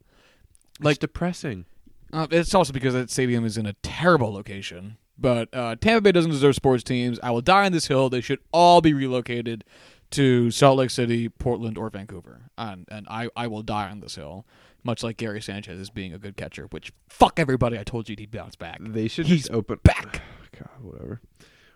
[0.83, 1.65] Like depressing.
[2.11, 4.97] Uh, it's also because that stadium is in a terrible location.
[5.17, 7.19] But uh, Tampa Bay doesn't deserve sports teams.
[7.21, 8.09] I will die on this hill.
[8.09, 9.63] They should all be relocated
[10.11, 12.41] to Salt Lake City, Portland, or Vancouver.
[12.57, 14.45] And, and I, I will die on this hill,
[14.83, 17.79] much like Gary Sanchez is being a good catcher, which fuck everybody.
[17.79, 18.79] I told you he'd bounce back.
[18.81, 20.21] They should He's just open back.
[20.51, 21.21] God, whatever.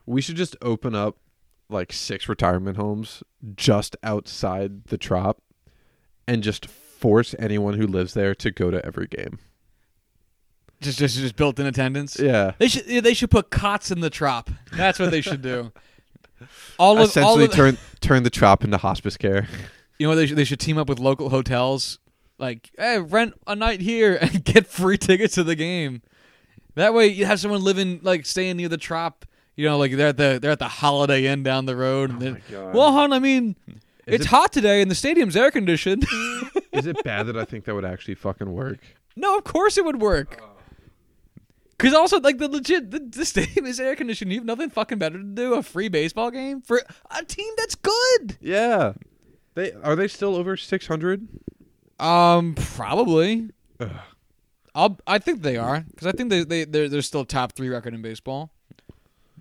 [0.05, 1.17] We should just open up
[1.69, 3.23] like six retirement homes
[3.55, 5.41] just outside the trop,
[6.27, 9.39] and just force anyone who lives there to go to every game.
[10.81, 12.19] Just, just, just built in attendance.
[12.19, 12.51] Yeah.
[12.59, 14.49] They should, they should put cots in the trop.
[14.73, 15.71] That's what they should do.
[16.77, 19.47] All of, all Essentially, of, turn turn the trop into hospice care.
[19.97, 21.97] You know they should, they should team up with local hotels,
[22.37, 26.03] like hey, rent a night here and get free tickets to the game.
[26.75, 29.25] That way, you have someone living like staying near the trop.
[29.55, 32.11] You know, like they're at the they're at the Holiday Inn down the road.
[32.11, 32.75] and Oh then- my God.
[32.75, 33.55] well, hon, I mean,
[34.07, 36.05] Is it's it- hot today and the stadium's air conditioned.
[36.73, 38.79] Is it bad that I think that would actually fucking work?
[39.15, 40.41] no, of course it would work.
[41.79, 44.31] Cause also like the legit the, the stadium is air conditioned.
[44.31, 45.53] You have nothing fucking better to do.
[45.53, 46.81] A free baseball game for
[47.11, 48.37] a team that's good.
[48.41, 48.93] Yeah.
[49.53, 51.27] They are they still over six hundred?
[51.99, 53.49] Um, probably.
[54.73, 54.99] I'll.
[55.07, 57.93] I think they are because I think they they they're, they're still top three record
[57.93, 58.51] in baseball.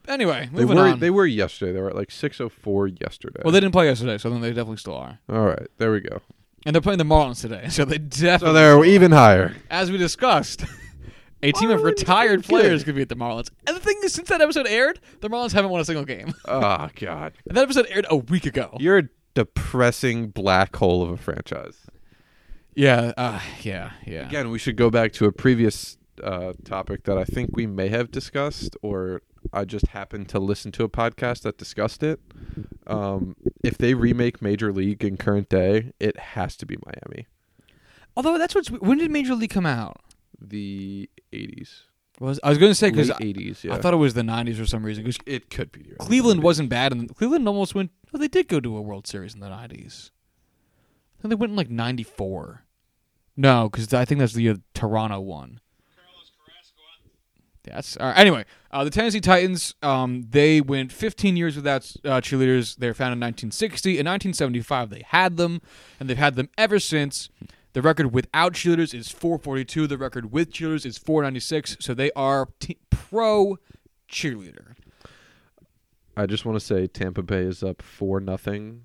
[0.09, 1.01] Anyway, They moving were on.
[1.01, 1.73] they were yesterday.
[1.73, 3.41] They were at like six oh four yesterday.
[3.45, 5.19] well, they didn't play yesterday, so then they definitely still are.
[5.29, 6.21] All right, there we go.
[6.65, 8.49] And they're playing the Marlins today, so they definitely.
[8.49, 9.55] So they're even higher.
[9.71, 10.65] as we discussed,
[11.43, 12.45] a team of Marlins retired are good.
[12.49, 13.51] players could be at the Marlins.
[13.67, 16.35] And the thing is, since that episode aired, the Marlins haven't won a single game.
[16.47, 18.77] Oh God, And that episode aired a week ago.
[18.81, 21.77] you're a depressing black hole of a franchise.
[22.75, 24.27] Yeah, uh, yeah, yeah.
[24.27, 27.89] Again, we should go back to a previous uh, topic that I think we may
[27.89, 32.21] have discussed, or I just happened to listen to a podcast that discussed it.
[32.87, 37.27] Um, if they remake Major League in current day, it has to be Miami.
[38.17, 40.01] Although that's what's when did Major League come out?
[40.41, 41.83] The 80s.
[42.19, 43.75] Was I was going to say because 80s, yeah.
[43.75, 45.05] I thought it was the '90s for some reason.
[45.05, 45.93] Because it could be.
[45.99, 46.45] Cleveland 90s.
[46.45, 47.91] wasn't bad, and Cleveland almost went.
[48.11, 50.11] Well, they did go to a World Series in the '90s.
[51.21, 52.63] Then they went in like '94.
[53.37, 55.61] No, because I think that's the year Toronto won.
[57.73, 58.19] That's all right.
[58.19, 59.75] Anyway, uh, the Tennessee Titans.
[59.83, 62.77] Um, they went 15 years without uh, cheerleaders.
[62.77, 63.91] They were founded in 1960.
[63.91, 65.61] In 1975, they had them,
[65.99, 67.29] and they've had them ever since.
[67.73, 69.87] The record without cheerleaders is 442.
[69.87, 71.77] The record with cheerleaders is 496.
[71.81, 73.59] So they are t- pro
[74.11, 74.75] cheerleader.
[76.17, 78.85] I just want to say Tampa Bay is up four nothing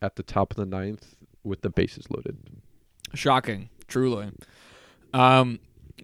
[0.00, 1.14] at the top of the ninth
[1.44, 2.36] with the bases loaded.
[3.14, 4.32] Shocking, truly.
[5.14, 5.60] Um,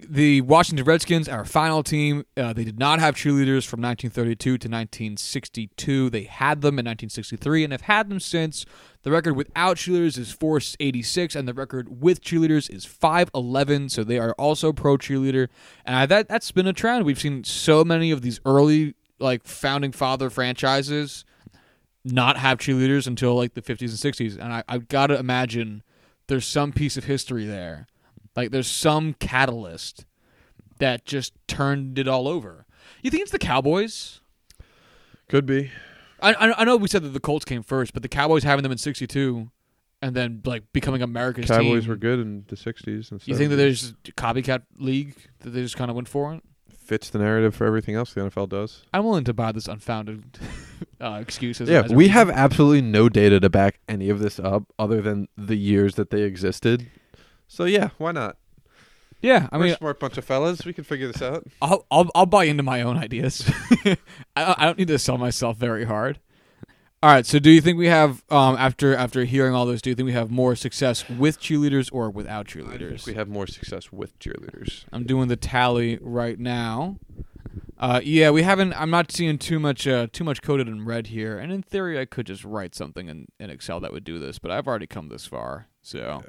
[0.09, 4.69] the Washington Redskins, our final team, uh, they did not have cheerleaders from 1932 to
[4.69, 6.11] 1962.
[6.11, 8.65] They had them in 1963 and have had them since.
[9.03, 13.89] The record without cheerleaders is 486, and the record with cheerleaders is 511.
[13.89, 15.49] So they are also pro cheerleader,
[15.85, 17.05] and I, that that's been a trend.
[17.05, 21.25] We've seen so many of these early like founding father franchises
[22.05, 25.83] not have cheerleaders until like the 50s and 60s, and I, I've got to imagine
[26.27, 27.87] there's some piece of history there.
[28.39, 30.07] Like there's some catalyst
[30.79, 32.67] that just turned it all over.
[33.03, 34.21] You think it's the Cowboys?
[35.29, 35.73] Could be.
[36.23, 38.63] I, I I know we said that the Colts came first, but the Cowboys having
[38.63, 39.51] them in '62
[40.01, 41.89] and then like becoming America's Cowboys team.
[41.91, 43.27] were good in the '60s and stuff.
[43.27, 46.43] You think that there's a copycat league that they just kind of went for it?
[46.89, 48.83] fits the narrative for everything else the NFL does.
[48.95, 50.39] I'm willing to buy this unfounded
[51.01, 51.61] uh, excuse.
[51.61, 55.29] As, yeah, we have absolutely no data to back any of this up other than
[55.37, 56.91] the years that they existed.
[57.49, 58.37] So yeah, why not?
[59.21, 59.61] Yeah, I mean.
[59.61, 60.65] We're mean, a smart bunch of fellas.
[60.65, 61.45] We can figure this out.
[61.61, 63.51] I'll I'll I'll buy into my own ideas.
[63.85, 66.21] I don't- I don't need to sell myself very hard.
[67.03, 67.25] All right.
[67.27, 69.83] So, do you think we have um after after hearing all this?
[69.83, 73.07] Do you think we have more success with cheerleaders or without I think cheerleaders?
[73.07, 74.85] we have more success with cheerleaders.
[74.93, 76.99] I'm doing the tally right now.
[77.77, 78.73] Uh, yeah, we haven't.
[78.75, 81.39] I'm not seeing too much uh, too much coded in red here.
[81.39, 84.39] And in theory, I could just write something in, in Excel that would do this,
[84.41, 86.25] but I've already come this far, so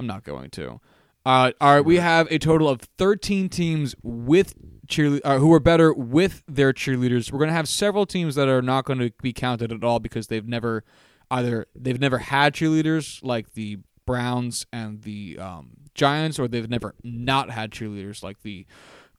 [0.00, 0.80] I'm not going to.
[1.26, 4.54] Uh, all right, we have a total of 13 teams with
[4.86, 7.30] cheerle- uh, who are better with their cheerleaders.
[7.30, 9.98] We're going to have several teams that are not going to be counted at all
[9.98, 10.82] because they've never
[11.30, 16.94] either they've never had cheerleaders like the Browns and the um, Giants, or they've never
[17.04, 18.66] not had cheerleaders like the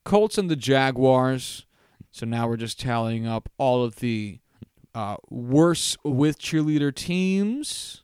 [0.04, 1.68] Colts and the Jaguars.
[2.10, 4.40] So now we're just tallying up all of the
[4.96, 8.02] uh, worse with cheerleader teams.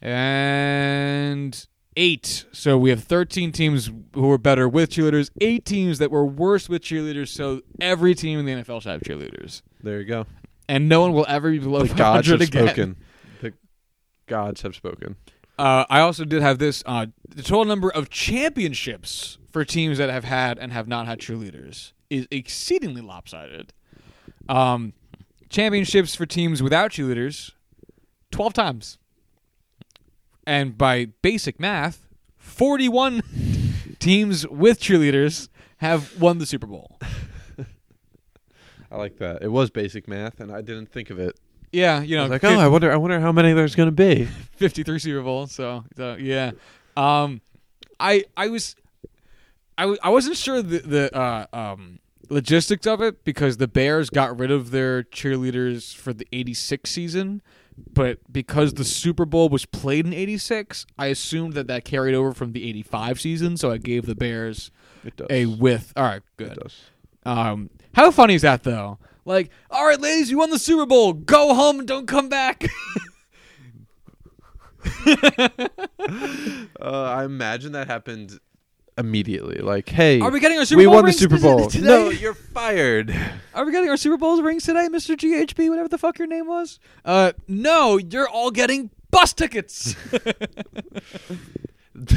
[0.00, 2.44] And eight.
[2.52, 6.68] So we have 13 teams who were better with cheerleaders, eight teams that were worse
[6.68, 7.28] with cheerleaders.
[7.28, 9.62] So every team in the NFL should have cheerleaders.
[9.82, 10.26] There you go.
[10.68, 12.66] And no one will ever be below The gods have 500 again.
[12.66, 12.96] spoken.
[13.40, 13.54] The
[14.26, 15.16] gods have spoken.
[15.58, 20.08] Uh, I also did have this uh, the total number of championships for teams that
[20.08, 23.72] have had and have not had cheerleaders is exceedingly lopsided.
[24.48, 24.92] Um,
[25.48, 27.52] championships for teams without cheerleaders,
[28.30, 28.98] 12 times.
[30.48, 32.06] And by basic math,
[32.38, 33.22] 41
[33.98, 36.98] teams with cheerleaders have won the Super Bowl.
[38.90, 39.42] I like that.
[39.42, 41.38] It was basic math, and I didn't think of it.
[41.70, 43.88] Yeah, you know, I like, fif- oh, I wonder, I wonder how many there's going
[43.88, 44.24] to be.
[44.56, 45.52] 53 Super Bowls.
[45.52, 46.52] So, so yeah.
[46.96, 47.42] Um,
[48.00, 48.74] I I was
[49.76, 51.98] I w- I wasn't sure the the uh, um
[52.30, 57.42] logistics of it because the Bears got rid of their cheerleaders for the 86 season,
[57.92, 62.32] but because the Super Bowl was played in 86, I assumed that that carried over
[62.32, 64.70] from the 85 season, so I gave the Bears
[65.04, 65.26] It does.
[65.30, 65.92] a with.
[65.96, 66.54] All right, it good.
[66.54, 66.80] does.
[67.24, 68.98] Um, how funny is that though?
[69.24, 71.12] Like, all right, ladies, you won the Super Bowl.
[71.12, 72.64] Go home and don't come back.
[76.80, 78.38] Uh, I imagine that happened
[78.98, 79.58] immediately.
[79.58, 81.68] Like, hey, Are we getting our Super we Bowl won the Super Bowl.
[81.68, 81.86] today?
[81.86, 83.14] No, you're fired.
[83.54, 85.16] Are we getting our Super Bowl rings today, Mr.
[85.16, 86.78] GHB, whatever the fuck your name was?
[87.04, 89.94] Uh, no, you're all getting bus tickets.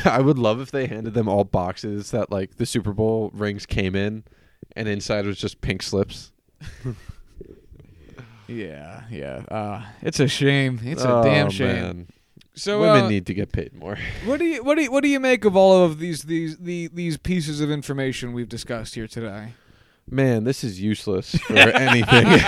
[0.06, 3.66] I would love if they handed them all boxes that like the Super Bowl rings
[3.66, 4.24] came in,
[4.76, 6.32] and inside was just pink slips.
[8.48, 9.44] yeah, yeah.
[9.50, 10.80] Uh, it's a shame.
[10.84, 11.68] It's a Oh, damn shame.
[11.82, 12.08] man.
[12.54, 13.97] So Women uh, need to get paid more.
[14.26, 16.58] what do you what do you, what do you make of all of these these
[16.58, 19.54] the, these pieces of information we've discussed here today?
[20.10, 22.39] Man, this is useless for anything.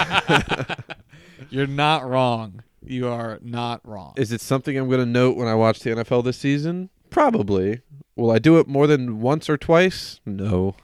[1.49, 2.64] You're not wrong.
[2.86, 4.14] You are not wrong.
[4.18, 6.89] is it something I'm going to note when I watch the NFL this season?
[7.10, 7.82] Probably.
[8.18, 10.20] Will I do it more than once or twice?
[10.26, 10.76] No.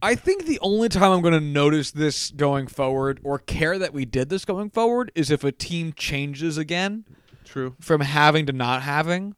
[0.00, 3.92] I think the only time I'm going to notice this going forward or care that
[3.92, 7.04] we did this going forward is if a team changes again
[7.54, 7.76] True.
[7.80, 9.36] from having to not having.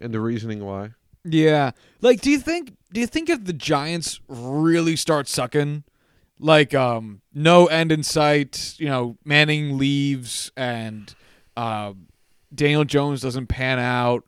[0.00, 0.92] And the reasoning why?
[1.22, 1.72] Yeah.
[2.00, 5.84] Like do you think do you think if the Giants really start sucking
[6.40, 11.14] like um no end in sight, you know, Manning leaves and
[11.54, 11.92] uh,
[12.54, 14.24] Daniel Jones doesn't pan out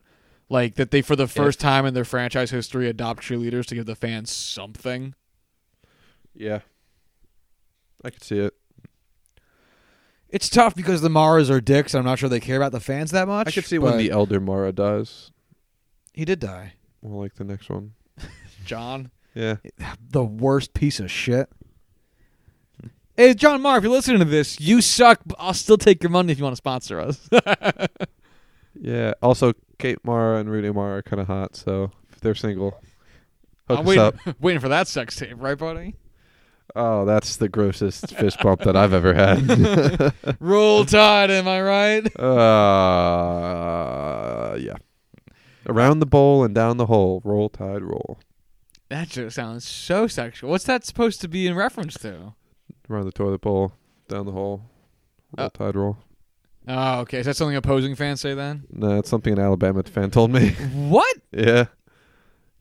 [0.51, 3.87] like that they for the first time in their franchise history adopt cheerleaders to give
[3.87, 5.15] the fans something.
[6.35, 6.59] Yeah.
[8.05, 8.53] I could see it.
[10.35, 11.95] It's tough because the Maras are dicks.
[11.95, 13.47] I'm not sure they care about the fans that much.
[13.47, 15.31] I could see when but the elder Mara dies.
[16.13, 16.73] he did die.
[17.03, 17.93] Well, like the next one.
[18.65, 19.57] John, Yeah.
[20.11, 21.49] the worst piece of shit.
[23.17, 25.21] Hey, John Mara, if you're listening to this, you suck.
[25.25, 27.29] But I'll still take your money if you want to sponsor us.
[28.77, 29.15] Yeah.
[29.23, 32.73] Also, Kate Mara and Rooney Mara are kind of hot, so if they're single,
[33.69, 34.15] hook I'm us waiting, up.
[34.41, 35.95] waiting for that sex tape, right, buddy?
[36.77, 40.13] Oh, that's the grossest fist bump that I've ever had.
[40.41, 42.21] Roll Tide, am I right?
[43.55, 44.75] uh, yeah.
[45.67, 47.23] Around the bowl and down the hole.
[47.25, 48.19] Roll tide roll.
[48.91, 50.51] That just sounds so sexual.
[50.51, 52.35] What's that supposed to be in reference to?
[52.91, 53.73] Around the toilet bowl,
[54.09, 54.63] down the hole.
[55.39, 55.97] Roll Uh, tide roll.
[56.69, 57.19] Oh, okay.
[57.19, 58.65] Is that something opposing fans say then?
[58.71, 60.51] No, it's something an Alabama fan told me.
[60.75, 61.17] What?
[61.33, 61.67] yeah.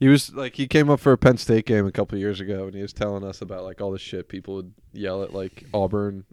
[0.04, 2.66] He was like he came up for a Penn State game a couple years ago
[2.66, 5.64] and he was telling us about like all the shit people would yell at like
[5.74, 6.26] Auburn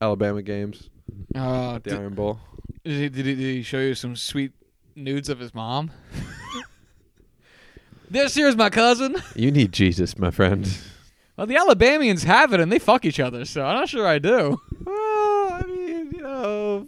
[0.00, 0.88] Alabama games
[1.34, 2.40] Uh, at the did, Iron Bowl.
[2.84, 4.52] did, he, did, he, did he show you some sweet
[4.94, 5.90] nudes of his mom?
[8.10, 9.16] this here's my cousin.
[9.34, 10.66] You need Jesus, my friend.
[11.36, 14.18] Well, the Alabamians have it and they fuck each other, so I'm not sure I
[14.18, 14.58] do.
[14.82, 16.86] Well, I mean, you know,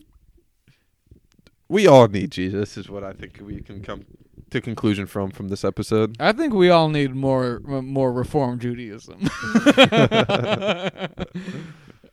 [1.68, 4.06] we all need Jesus, is what I think we can come
[4.50, 6.16] to conclusion from from this episode.
[6.20, 9.18] I think we all need more more reform Judaism.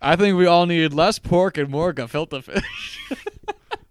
[0.02, 3.00] I think we all need less pork and more gefilte fish.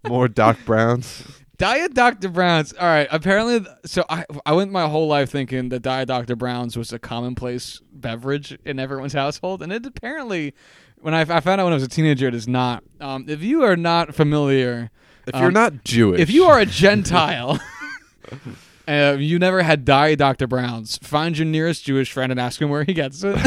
[0.06, 1.24] More Doc Browns.
[1.56, 2.28] Diet Dr.
[2.28, 2.74] Brown's.
[2.74, 3.08] All right.
[3.10, 6.36] Apparently, so I I went my whole life thinking that Diet Dr.
[6.36, 10.52] Brown's was a commonplace beverage in everyone's household, and it apparently,
[11.00, 12.84] when I, I found out when I was a teenager, it is not.
[13.00, 14.90] Um, if you are not familiar,
[15.26, 17.58] If Um, you're not Jewish, if you are a Gentile.
[18.86, 20.46] Uh, you never had Diet Dr.
[20.46, 20.98] Brown's.
[20.98, 23.38] Find your nearest Jewish friend and ask him where he gets it.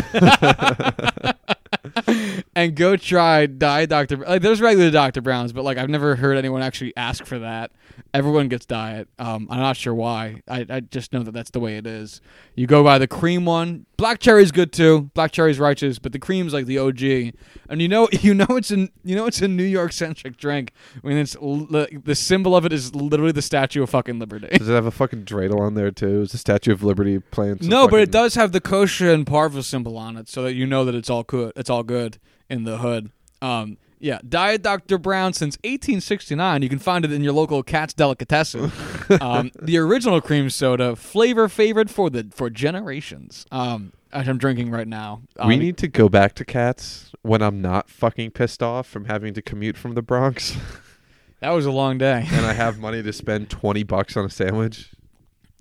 [2.55, 4.17] and go try Diet Dr.
[4.17, 5.21] Like, there's regular Dr.
[5.21, 7.71] Brown's, but like I've never heard anyone actually ask for that.
[8.14, 9.08] Everyone gets Diet.
[9.20, 10.41] Um, I'm not sure why.
[10.47, 12.22] I, I just know that that's the way it is.
[12.55, 13.86] You go by the cream one.
[13.97, 15.10] Black cherry's good too.
[15.14, 17.34] Black cherry's righteous, but the cream's like the OG.
[17.70, 20.72] And you know, you know it's a you know it's a New York centric drink.
[21.03, 24.58] I mean, it's l- the symbol of it is literally the Statue of fucking Liberty.
[24.58, 26.22] does it have a fucking dreidel on there too?
[26.22, 27.60] Is the Statue of Liberty playing?
[27.62, 30.66] No, but it does have the kosher and parve symbol on it, so that you
[30.66, 31.53] know that it's all good.
[31.55, 33.12] It's all good in the hood.
[33.41, 34.98] Um, yeah, Diet Dr.
[34.98, 36.62] Brown since 1869.
[36.62, 38.72] You can find it in your local Katz's Delicatessen.
[39.22, 43.45] um, the original cream soda, flavor favored for the for generations.
[43.52, 45.22] Um, I'm drinking right now.
[45.45, 49.06] We Um, need to go back to Katz when I'm not fucking pissed off from
[49.06, 50.56] having to commute from the Bronx,
[51.41, 52.26] that was a long day.
[52.32, 54.91] and I have money to spend twenty bucks on a sandwich.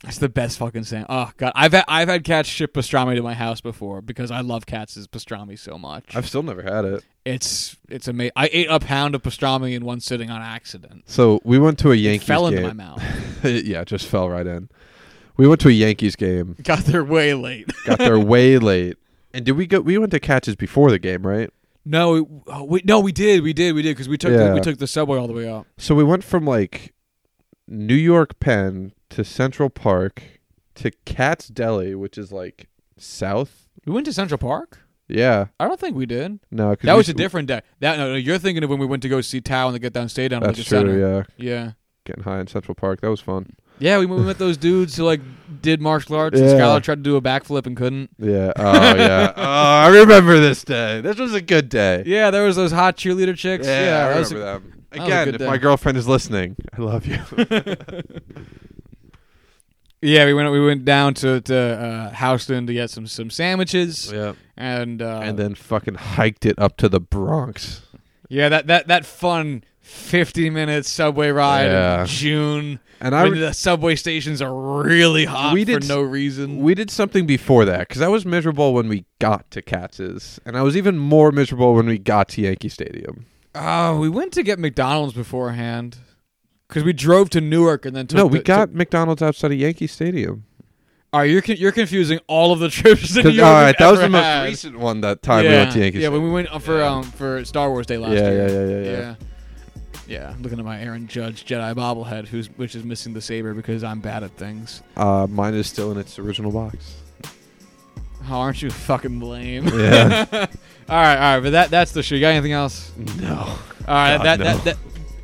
[0.04, 1.06] It's the best fucking thing.
[1.08, 4.40] Oh god, I've had, I've had Katz ship pastrami to my house before because I
[4.40, 6.14] love cats' pastrami so much.
[6.14, 7.04] I've still never had it.
[7.24, 8.32] It's it's amazing.
[8.36, 11.04] I ate a pound of pastrami in one sitting on accident.
[11.06, 12.68] So we went to a It Yankees fell into game.
[12.68, 13.02] my mouth.
[13.44, 14.68] yeah, it just fell right in.
[15.38, 16.56] We went to a Yankees game.
[16.62, 17.70] Got there way late.
[17.86, 18.98] Got there way late.
[19.32, 19.80] And did we go?
[19.80, 21.50] We went to Katz's before the game, right?
[21.84, 24.52] No, we, oh, we no, we did, we did, we did because we took the,
[24.52, 25.66] we took the subway all the way up.
[25.78, 26.92] So we went from like
[27.68, 30.22] New York Penn to Central Park
[30.76, 33.66] to Katz's Deli, which is like south.
[33.84, 34.80] We went to Central Park.
[35.08, 36.40] Yeah, I don't think we did.
[36.50, 37.60] no, 'cause That was a different day.
[37.80, 39.78] That no, no, you're thinking of when we went to go see Tao and the
[39.78, 40.78] Get Down Stay Down at That's true.
[40.78, 40.98] Center.
[40.98, 41.72] Yeah, Yeah,
[42.04, 43.02] getting high in Central Park.
[43.02, 43.54] That was fun.
[43.78, 43.98] yeah.
[43.98, 45.20] We, we met those dudes who like
[45.62, 46.40] did martial arts.
[46.40, 46.56] And Yeah.
[46.56, 48.10] Skylar tried to do a backflip and couldn't.
[48.18, 48.52] Yeah.
[48.58, 49.32] Oh yeah.
[49.36, 51.00] oh, I remember this day.
[51.02, 52.02] This was a good day.
[52.04, 53.64] Yeah, there was those hot cheerleader chicks.
[53.66, 54.85] Yeah, I that was remember a- them.
[54.92, 55.46] Again, if day.
[55.46, 57.18] my girlfriend is listening, I love you.
[60.02, 60.24] yeah.
[60.26, 64.32] We went we went down to to uh, Houston to get some some sandwiches yeah.
[64.56, 67.82] and uh, and then fucking hiked it up to the Bronx.
[68.28, 72.00] yeah that that that fun 50 minute subway ride Yeah.
[72.02, 72.80] in June.
[72.98, 76.62] And I re- the subway stations are really hot We for did no reason.
[76.62, 80.56] we did something before that because I was miserable when we got to Katz's, and
[80.56, 83.26] I was even more miserable when we got to Yankee Stadium.
[83.58, 85.96] Oh, we went to get McDonald's beforehand
[86.68, 89.52] because we drove to Newark and then took no, we the- got took- McDonald's outside
[89.52, 90.44] of Yankee Stadium.
[91.12, 93.46] all right, you're con- you're confusing all of the trips to New 'Cause- York.
[93.48, 94.44] all right, that was the most had.
[94.44, 95.00] recent one.
[95.00, 95.98] That time yeah, we went to Yankee.
[96.00, 96.88] Yeah, when we went for Yeah.
[96.90, 98.48] um for Star Wars Day last Yeah, year.
[98.48, 98.98] yeah, yeah, yeah, yeah.
[99.00, 99.14] yeah.
[100.08, 103.82] Yeah, looking at my Aaron Judge Jedi bobblehead, who's which is missing the saber because
[103.82, 104.82] I'm bad at things.
[104.96, 106.94] Uh, mine is still in its original box.
[108.30, 109.68] Oh, aren't you fucking lame?
[109.68, 110.26] Yeah.
[110.32, 112.16] all right, all right, but that that's the show.
[112.16, 112.92] You got anything else?
[113.20, 113.36] No.
[113.36, 114.44] All right, God, that, no.
[114.44, 114.76] that that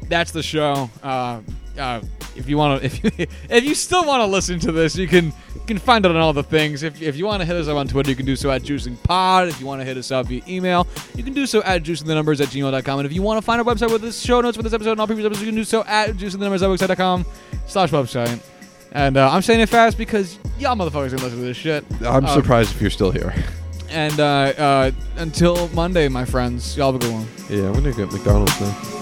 [0.09, 0.88] that's the show.
[1.03, 1.40] Uh,
[1.78, 2.00] uh,
[2.36, 5.09] if you want to, if you if you still want to listen to this, you
[5.09, 6.82] can you can find it on all the things.
[6.82, 8.62] If, if you want to hit us up on Twitter, you can do so at
[8.62, 9.48] Juicing Pod.
[9.48, 12.07] If you want to hit us up via email, you can do so at juicing
[12.07, 12.98] the numbers at gmail.com.
[12.98, 14.92] And if you want to find our website with this show notes for this episode
[14.92, 17.26] and all previous episodes, you can do so at juicing the numbers at website.com
[17.66, 18.40] slash website.
[18.93, 21.84] And uh, I'm saying it fast because y'all motherfuckers gonna listen to this shit.
[22.03, 23.34] I'm Um, surprised if you're still here.
[23.90, 27.26] And uh, uh, until Monday, my friends, y'all have a good one.
[27.51, 29.01] Yeah, I'm gonna get McDonald's now.